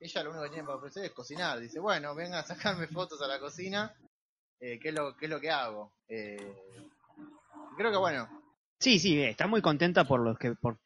[0.03, 1.59] ella lo único que tiene para ofrecer es cocinar.
[1.59, 3.93] Dice, bueno, venga a sacarme fotos a la cocina,
[4.59, 5.93] eh, ¿qué, es lo, ¿qué es lo que hago?
[6.07, 6.55] Eh,
[7.77, 8.27] creo que bueno,
[8.83, 10.55] Sí, sí, está muy contenta por los que.
[10.55, 10.77] Por,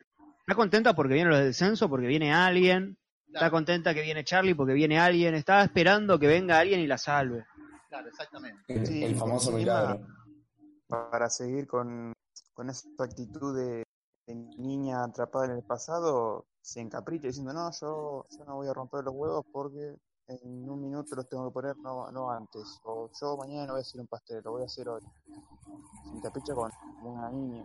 [0.41, 2.95] está contenta porque vienen los del censo, porque viene alguien.
[3.25, 5.33] Está contenta que viene Charlie porque viene alguien.
[5.33, 7.43] Estaba esperando que venga alguien y la salve.
[7.89, 8.61] claro, exactamente.
[8.67, 10.05] El, Sí, el famoso milagro.
[10.87, 12.13] para seguir con,
[12.53, 13.83] con esa actitud de,
[14.27, 18.73] de niña atrapada en el pasado, se encapricha diciendo, no, yo, yo no voy a
[18.73, 19.95] romper los huevos porque
[20.27, 22.81] en un minuto los tengo que poner, no, no antes.
[22.83, 25.01] O yo mañana no voy a hacer un pastel, lo voy a hacer hoy.
[26.03, 26.69] Se encapricha con
[27.03, 27.63] una niña.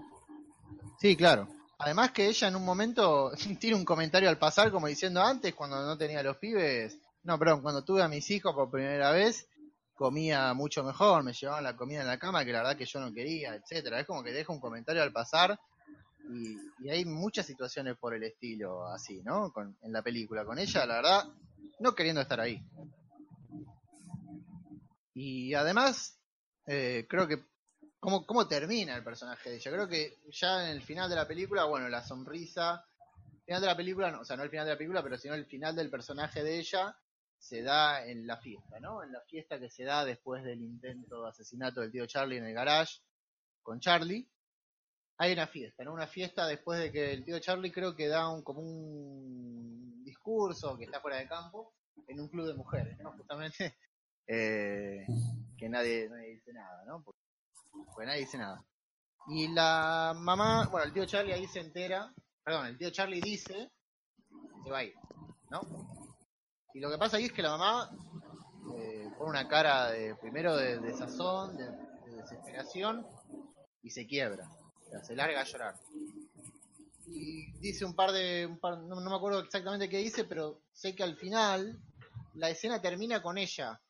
[1.01, 1.49] Sí, claro.
[1.79, 5.85] Además que ella en un momento tiene un comentario al pasar como diciendo antes, cuando
[5.85, 9.49] no tenía los pibes, no, perdón, cuando tuve a mis hijos por primera vez,
[9.95, 13.01] comía mucho mejor, me llevaban la comida en la cama que la verdad que yo
[13.01, 13.99] no quería, etcétera.
[13.99, 15.59] Es como que deja un comentario al pasar
[16.35, 19.53] y, hay muchas situaciones por el estilo así, ¿no?
[19.53, 20.45] Con, en la película.
[20.45, 21.25] Con ella, la verdad,
[21.81, 22.63] no queriendo estar ahí.
[25.15, 26.19] Y además,
[26.67, 27.45] eh, creo que
[28.01, 29.71] cómo, cómo termina el personaje de ella.
[29.71, 32.85] Creo que ya en el final de la película, bueno, la sonrisa,
[33.45, 35.35] final de la película, no, o sea, no el final de la película, pero sino
[35.35, 36.97] el final del personaje de ella
[37.39, 39.03] se da en la fiesta, ¿no?
[39.03, 42.47] En la fiesta que se da después del intento de asesinato del tío Charlie en
[42.47, 43.01] el garage
[43.63, 44.29] con Charlie.
[45.19, 45.93] Hay una fiesta, ¿no?
[45.93, 50.77] Una fiesta después de que el tío Charlie creo que da un, como un discurso
[50.77, 51.75] que está fuera de campo
[52.09, 53.13] en un club de mujeres, ¿no?
[53.13, 53.77] Justamente
[54.27, 55.07] eh,
[55.57, 57.03] que nadie, nadie dice nada, ¿no?
[57.03, 58.65] Porque nadie dice nada.
[59.29, 63.71] Y la mamá, bueno, el tío Charlie ahí se entera, perdón, el tío Charlie dice,
[64.65, 64.95] se va a ir,
[65.51, 65.61] ¿no?
[66.75, 67.91] Y lo que pasa ahí es que la mamá
[68.77, 73.07] eh, pone una cara de, primero de desazón, de, de desesperación,
[73.83, 74.49] y se quiebra,
[75.03, 75.75] se larga a llorar.
[77.07, 80.63] Y dice un par de, un par- no, no me acuerdo exactamente qué dice, pero
[80.73, 81.79] sé que al final
[82.35, 83.81] la escena termina con ella.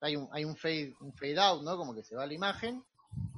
[0.00, 1.76] Hay un, hay un fade, un fade out, ¿no?
[1.76, 2.82] Como que se va la imagen.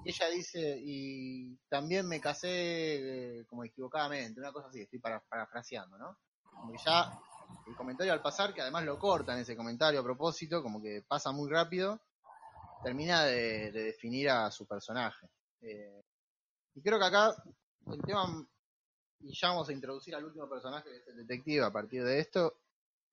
[0.05, 5.21] Y ella dice, y también me casé eh, como equivocadamente, una cosa así, estoy para,
[5.21, 6.19] parafraseando, ¿no?
[6.51, 7.19] Como que ya
[7.67, 11.33] el comentario al pasar, que además lo cortan ese comentario a propósito, como que pasa
[11.33, 12.01] muy rápido,
[12.85, 15.29] termina de, de definir a su personaje.
[15.63, 16.03] Eh,
[16.75, 17.35] y creo que acá
[17.91, 18.47] el tema,
[19.21, 22.19] y ya vamos a introducir al último personaje, que es el detective, a partir de
[22.19, 22.59] esto,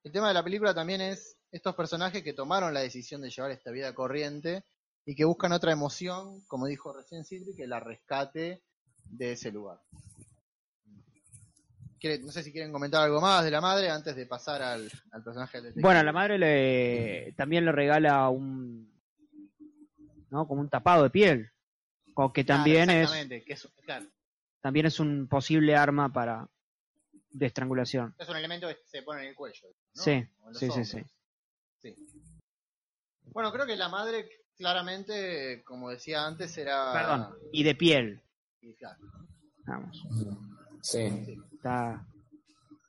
[0.04, 3.52] el tema de la película también es estos personajes que tomaron la decisión de llevar
[3.52, 4.64] esta vida corriente
[5.06, 8.64] y que buscan otra emoción, como dijo recién Sidri, que la rescate
[9.06, 9.80] de ese lugar.
[12.22, 15.24] No sé si quieren comentar algo más de la madre antes de pasar al, al
[15.24, 15.82] personaje del detective.
[15.82, 18.90] Bueno, la madre le también le regala un
[20.30, 20.48] ¿no?
[20.48, 21.52] como un tapado de piel,
[22.22, 24.06] o que Claro, también es exactamente, que es, claro,
[24.62, 26.48] también es un posible arma para
[27.32, 28.14] de estrangulación.
[28.18, 29.68] es un elemento que se pone en el cuello.
[29.96, 30.04] ¿no?
[30.04, 30.22] Sí,
[30.54, 30.88] sí, sí, hombros.
[30.90, 31.04] sí.
[31.82, 31.96] Sí.
[33.32, 36.92] Bueno, creo que la madre claramente, como decía antes, era...
[36.92, 38.22] Perdón, y de piel.
[38.62, 38.98] y claro,
[39.66, 40.04] Vamos,
[40.82, 41.38] Sí.
[41.54, 42.06] está,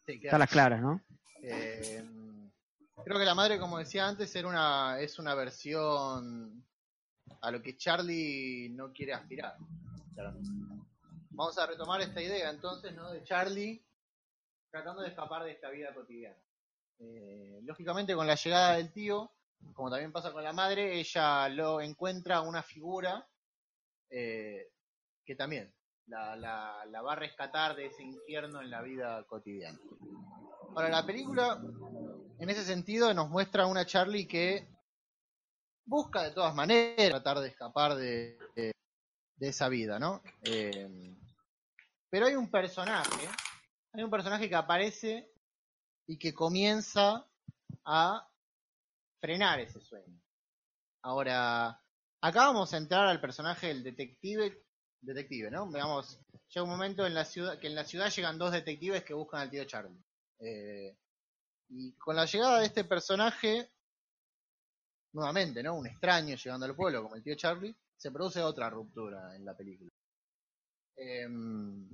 [0.06, 1.00] sí, está a las claras, ¿no?
[1.42, 2.02] Eh,
[3.04, 6.64] creo que la madre, como decía antes, era una, es una versión
[7.40, 9.56] a lo que Charlie no quiere aspirar.
[11.30, 13.10] Vamos a retomar esta idea entonces, ¿no?
[13.10, 13.82] De Charlie
[14.70, 16.36] tratando de escapar de esta vida cotidiana.
[16.98, 19.30] Eh, lógicamente, con la llegada del tío,
[19.72, 23.26] como también pasa con la madre, ella lo encuentra una figura
[24.10, 24.70] eh,
[25.24, 25.72] que también
[26.06, 29.78] la, la- la va a rescatar de ese infierno en la vida cotidiana.
[30.74, 31.60] Ahora, la película,
[32.38, 34.68] en ese sentido, nos muestra una Charlie que
[35.90, 38.38] busca de todas maneras tratar de escapar de,
[39.40, 40.22] esa vida, ¿no?
[40.42, 41.16] Eh,
[42.08, 43.28] pero hay un personaje,
[43.92, 45.32] hay un personaje que aparece
[46.06, 47.26] y que comienza
[47.84, 48.28] a
[49.20, 50.20] frenar ese sueño.
[51.02, 51.82] Ahora,
[52.20, 54.62] acá vamos a entrar al personaje del detective,
[55.00, 55.68] detective, ¿no?
[55.70, 59.14] Veamos, llega un momento en la ciudad, que en la ciudad llegan dos detectives que
[59.14, 60.04] buscan al tío Charlie.
[60.38, 60.96] Eh,
[61.68, 63.72] y con la llegada de este personaje,
[65.12, 65.74] nuevamente, ¿no?
[65.74, 69.56] Un extraño llegando al pueblo, como el tío Charlie, se produce otra ruptura en la
[69.56, 69.90] película.
[70.96, 71.88] Em,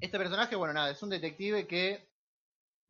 [0.00, 2.10] este personaje, bueno, nada, es un detective que,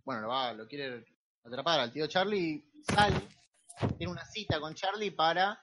[0.04, 1.06] bueno, lo, va, lo quiere
[1.44, 3.20] atrapar al tío Charlie y sale,
[3.96, 5.62] tiene una cita con Charlie para,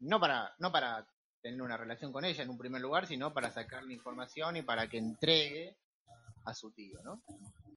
[0.00, 1.06] no para, no para
[1.42, 4.88] tener una relación con ella en un primer lugar, sino para sacarle información y para
[4.88, 5.76] que entregue
[6.44, 7.22] a su tío, ¿no?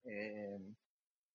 [0.05, 0.59] Eh,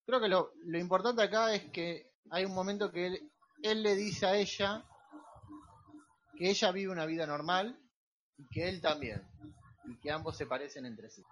[0.07, 3.32] creo que lo, lo importante acá es que hay un momento que él,
[3.65, 4.85] él le dice a ella
[6.37, 7.79] que ella vive una vida normal
[8.37, 9.23] y que él también,
[9.87, 11.23] y que ambos se parecen entre sí.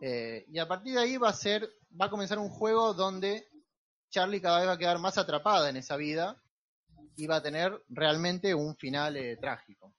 [0.00, 1.68] Eh, y a partir de ahí va a ser,
[2.00, 3.48] va a comenzar un juego donde
[4.10, 6.40] Charlie cada vez va a quedar más atrapada en esa vida
[7.16, 9.92] y va a tener realmente un final eh, trágico.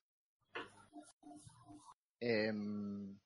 [2.22, 3.18] Em,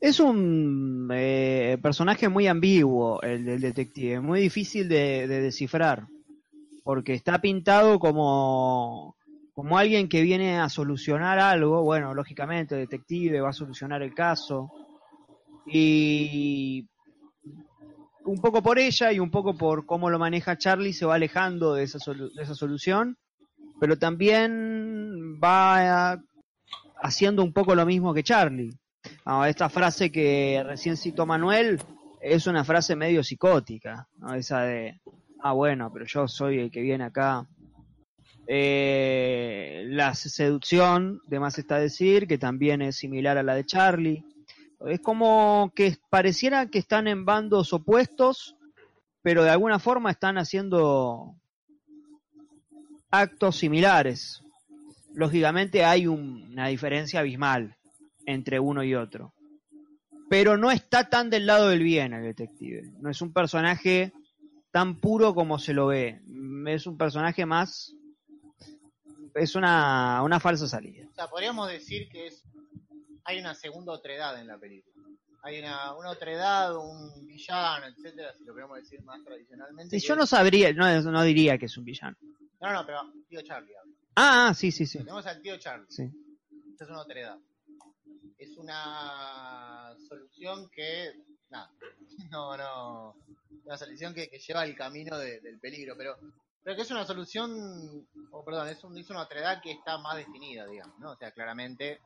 [0.00, 6.06] Es un eh, personaje muy ambiguo, el del detective, muy difícil de, de descifrar,
[6.84, 9.16] porque está pintado como,
[9.54, 14.70] como alguien que viene a solucionar algo, bueno, lógicamente detective va a solucionar el caso,
[15.66, 16.86] y
[18.24, 21.74] un poco por ella y un poco por cómo lo maneja Charlie se va alejando
[21.74, 23.16] de esa, de esa solución,
[23.80, 26.20] pero también va
[27.00, 28.72] haciendo un poco lo mismo que Charlie.
[29.24, 31.80] Ah, esta frase que recién citó Manuel
[32.20, 34.06] es una frase medio psicótica,
[34.36, 35.00] esa de,
[35.42, 37.46] ah bueno, pero yo soy el que viene acá.
[38.46, 44.24] Eh, la seducción, de más está decir, que también es similar a la de Charlie.
[44.86, 48.56] Es como que pareciera que están en bandos opuestos,
[49.22, 51.34] pero de alguna forma están haciendo
[53.10, 54.42] actos similares.
[55.14, 57.76] Lógicamente hay un- una diferencia abismal
[58.26, 59.32] entre uno y otro.
[60.28, 62.82] Pero no está tan del lado del bien el detective.
[63.00, 64.12] No es un personaje
[64.72, 66.20] tan puro como se lo ve.
[66.66, 67.94] Es un personaje más...
[69.34, 71.06] Es una, una falsa salida.
[71.10, 72.44] o sea, podríamos decir que es
[73.24, 74.92] hay una segunda otredad en la película.
[75.44, 79.98] Hay una, una otredad, un villano, etcétera, si lo queremos decir más tradicionalmente.
[79.98, 82.16] Sí, yo es- no sabría, no, no diría que es un villano.
[82.60, 83.92] No, no, pero tío Charlie habla.
[84.16, 84.98] Ah, ah, sí, sí, sí.
[84.98, 85.86] Tenemos al tío Charlie.
[85.88, 86.02] sí.
[86.72, 87.38] Esta es una otredad.
[88.38, 91.12] Es una solución que.
[91.50, 91.70] Nada.
[92.30, 93.14] No, no.
[93.64, 96.16] Una solución que, que lleva al camino de- del peligro, pero.
[96.64, 98.06] Pero que es una solución.
[98.30, 101.12] O perdón, es, un, es una otredad que está más definida, digamos, ¿no?
[101.12, 102.00] O sea, claramente.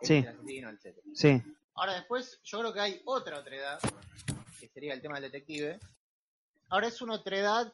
[0.00, 0.14] es Sí.
[0.16, 1.06] el asesino, etcétera.
[1.14, 1.42] Sí.
[1.74, 3.78] Ahora después, yo creo que hay otra otredad,
[4.60, 5.78] que sería el tema del detective.
[6.68, 7.72] Ahora es una otredad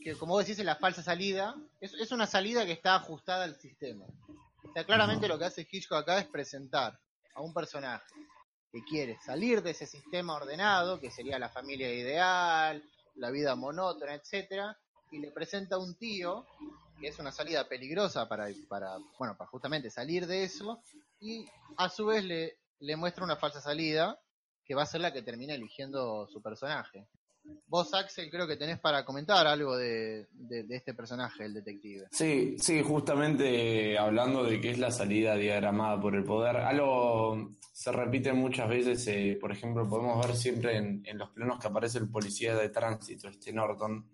[0.00, 1.54] que, como vos decís, es la falsa salida.
[1.80, 4.04] Es, es una salida que está ajustada al sistema.
[4.68, 6.98] O sea, claramente lo que hace Hitchcock acá es presentar
[7.34, 8.04] a un personaje
[8.72, 12.82] que quiere salir de ese sistema ordenado, que sería la familia ideal,
[13.16, 14.78] la vida monótona, etcétera,
[15.10, 16.46] y le presenta un tío
[16.98, 20.80] que es una salida peligrosa para, para, bueno, para justamente salir de eso,
[21.20, 21.46] y
[21.76, 24.18] a su vez le, le muestra una falsa salida
[24.64, 27.06] que va a ser la que termina eligiendo su personaje.
[27.66, 32.06] Vos, Axel, creo que tenés para comentar algo de, de- este personaje, el detective.
[32.10, 37.90] Sí, sí, justamente hablando de qué es la salida diagramada por el poder, algo se
[37.90, 41.98] repite muchas veces, eh, por ejemplo, podemos ver siempre en, en los planos que aparece
[41.98, 44.06] el policía de tránsito, este Norton,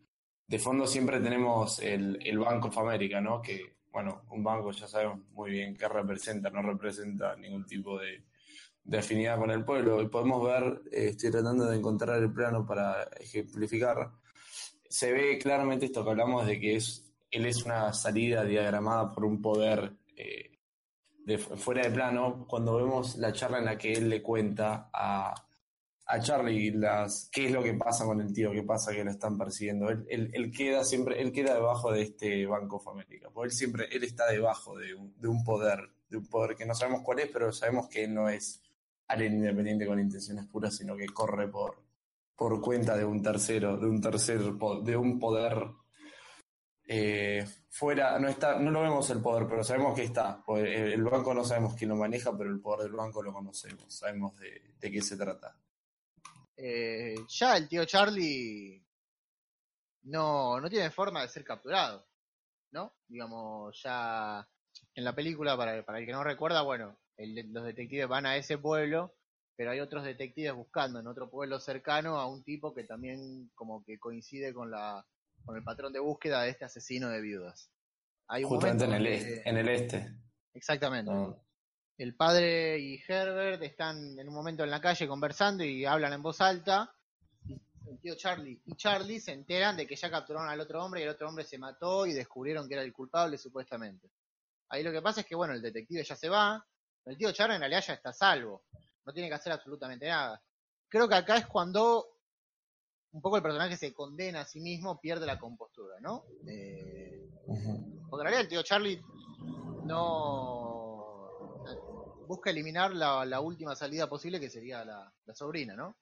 [0.46, 3.42] de fondo siempre tenemos el, el Bank of America, ¿no?
[3.42, 8.22] Que, bueno, un banco ya sabemos muy bien qué representa, no representa ningún tipo de,
[8.88, 10.00] de afinidad con el pueblo.
[10.02, 14.10] Y podemos ver, eh, estoy tratando de encontrar el plano para ejemplificar,
[14.88, 19.26] se ve claramente esto que hablamos de que es él es una salida diagramada por
[19.26, 20.58] un poder eh,
[21.26, 24.88] de fu- fuera de plano cuando vemos la charla en la que él le cuenta
[24.90, 25.34] a,
[26.06, 29.10] a Charlie las qué es lo que pasa con el tío, qué pasa que lo
[29.10, 29.90] están persiguiendo.
[29.90, 33.52] Él, él- él queda siempre, él queda debajo de este Banco of America, porque él
[33.52, 37.02] siempre, él está debajo de un, de un poder, de un poder que no sabemos
[37.02, 38.62] cuál es, pero sabemos que él no es
[39.08, 41.82] alguien independiente con intenciones puras, sino que corre por,
[42.36, 45.66] por cuenta de un tercero, de un tercer de un poder
[46.90, 50.42] eh, fuera, no está, no lo vemos el poder, pero sabemos que está.
[50.44, 53.32] Pues, El, el banco no sabemos quién lo maneja, pero el poder del banco lo
[53.32, 55.54] conocemos, sabemos de, de qué se trata.
[56.56, 58.84] Eh, ya el tío Charlie
[60.04, 62.06] no, no tiene forma de ser capturado,
[62.72, 62.94] ¿no?
[63.06, 64.48] Digamos, ya
[64.94, 68.36] en la película, para, para el que no recuerda, bueno, el- los detectives van a
[68.36, 69.14] ese pueblo,
[69.56, 73.84] pero hay otros detectives buscando en otro pueblo cercano a un tipo que también como
[73.84, 75.04] que coincide con la
[75.44, 77.70] con el patrón de búsqueda de este asesino de viudas.
[78.28, 80.14] Hay un Justamente en el, este, en el este.
[80.52, 81.10] Exactamente.
[81.10, 81.42] No.
[81.96, 86.22] El padre y Herbert están en un momento en la calle conversando y hablan en
[86.22, 86.92] voz alta.
[87.46, 87.54] Y
[87.88, 91.04] El tío Charlie y Charlie se enteran de que ya capturaron al otro hombre y
[91.04, 94.10] el otro hombre se mató y descubrieron que era el culpable supuestamente.
[94.68, 96.64] Ahí lo que pasa es que bueno, el detective ya se va,
[97.08, 98.62] el tío Charlie en realidad ya está a salvo,
[99.04, 100.40] no tiene que hacer absolutamente nada.
[100.88, 102.06] Creo que acá es cuando
[103.12, 106.24] un poco el personaje se condena a sí mismo, pierde la compostura, ¿no?
[106.46, 107.28] Eh,
[108.10, 109.00] porque en realidad el tío Charlie
[109.84, 111.64] no
[112.26, 115.96] busca eliminar la, la última salida posible que sería la, la sobrina, ¿no?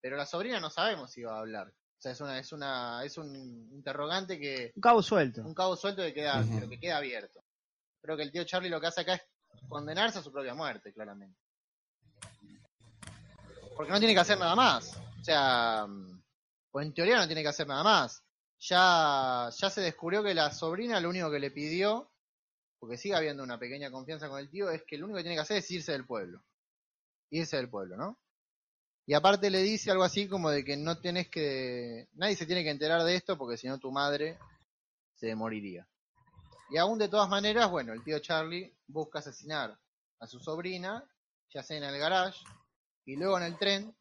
[0.00, 1.68] Pero la sobrina no sabemos si va a hablar.
[1.68, 3.34] O sea, es una, es una, es un
[3.72, 5.42] interrogante que, Un cabo suelto.
[5.42, 6.54] un cabo suelto que queda, Ujú.
[6.54, 7.42] pero que queda abierto.
[8.00, 9.22] Creo que el tío Charlie lo que hace acá es
[9.70, 11.38] condenarse a su propia muerte, claramente.
[13.74, 14.94] Porque no tiene que hacer nada más.
[15.20, 15.86] O sea,
[16.70, 18.22] pues en teoría no tiene que hacer nada más.
[18.58, 22.10] Ya, ya se descubrió que la sobrina lo único que le pidió,
[22.78, 25.36] porque sigue habiendo una pequeña confianza con el tío, es que lo único que tiene
[25.36, 26.42] que hacer es irse del pueblo.
[27.30, 28.18] Irse del pueblo, ¿no?
[29.06, 32.08] Y aparte le dice algo así como de que no tenés que...
[32.12, 34.38] Nadie se tiene que enterar de esto porque si no tu madre
[35.14, 35.88] se moriría.
[36.70, 39.76] Y aún de todas maneras, bueno, el tío Charlie busca asesinar
[40.20, 41.04] a su sobrina,
[41.52, 42.38] ya sea en el garage,
[43.04, 43.94] y luego en el tren,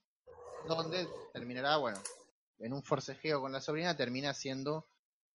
[0.67, 1.97] donde terminará, bueno,
[2.59, 4.87] en un forcejeo con la sobrina, termina siendo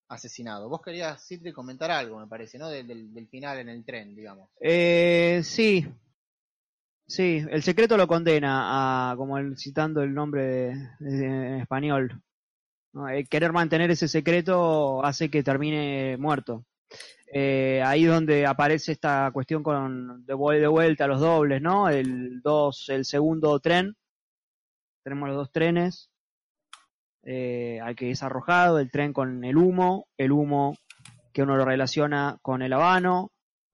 [0.08, 0.68] asesinado.
[0.68, 2.68] Vos querías, Citri, comentar algo, me parece, ¿no?
[2.68, 4.50] Del, del- del final en el tren, digamos.
[4.60, 5.86] Eh, sí.
[7.06, 10.42] Sí, el secreto lo condena a, como el, citando el nombre
[11.00, 12.22] de- en español.
[13.10, 16.64] El querer mantener ese secreto hace que termine muerto.
[17.36, 21.88] Eh, ahí donde aparece esta cuestión con de, de vuelta los dobles, ¿no?
[21.88, 23.96] El dos, el segundo tren.
[25.02, 26.10] Tenemos los dos trenes.
[27.24, 30.76] Eh, al que es arrojado, el tren con el humo, el humo
[31.32, 33.32] que uno lo relaciona con el habano,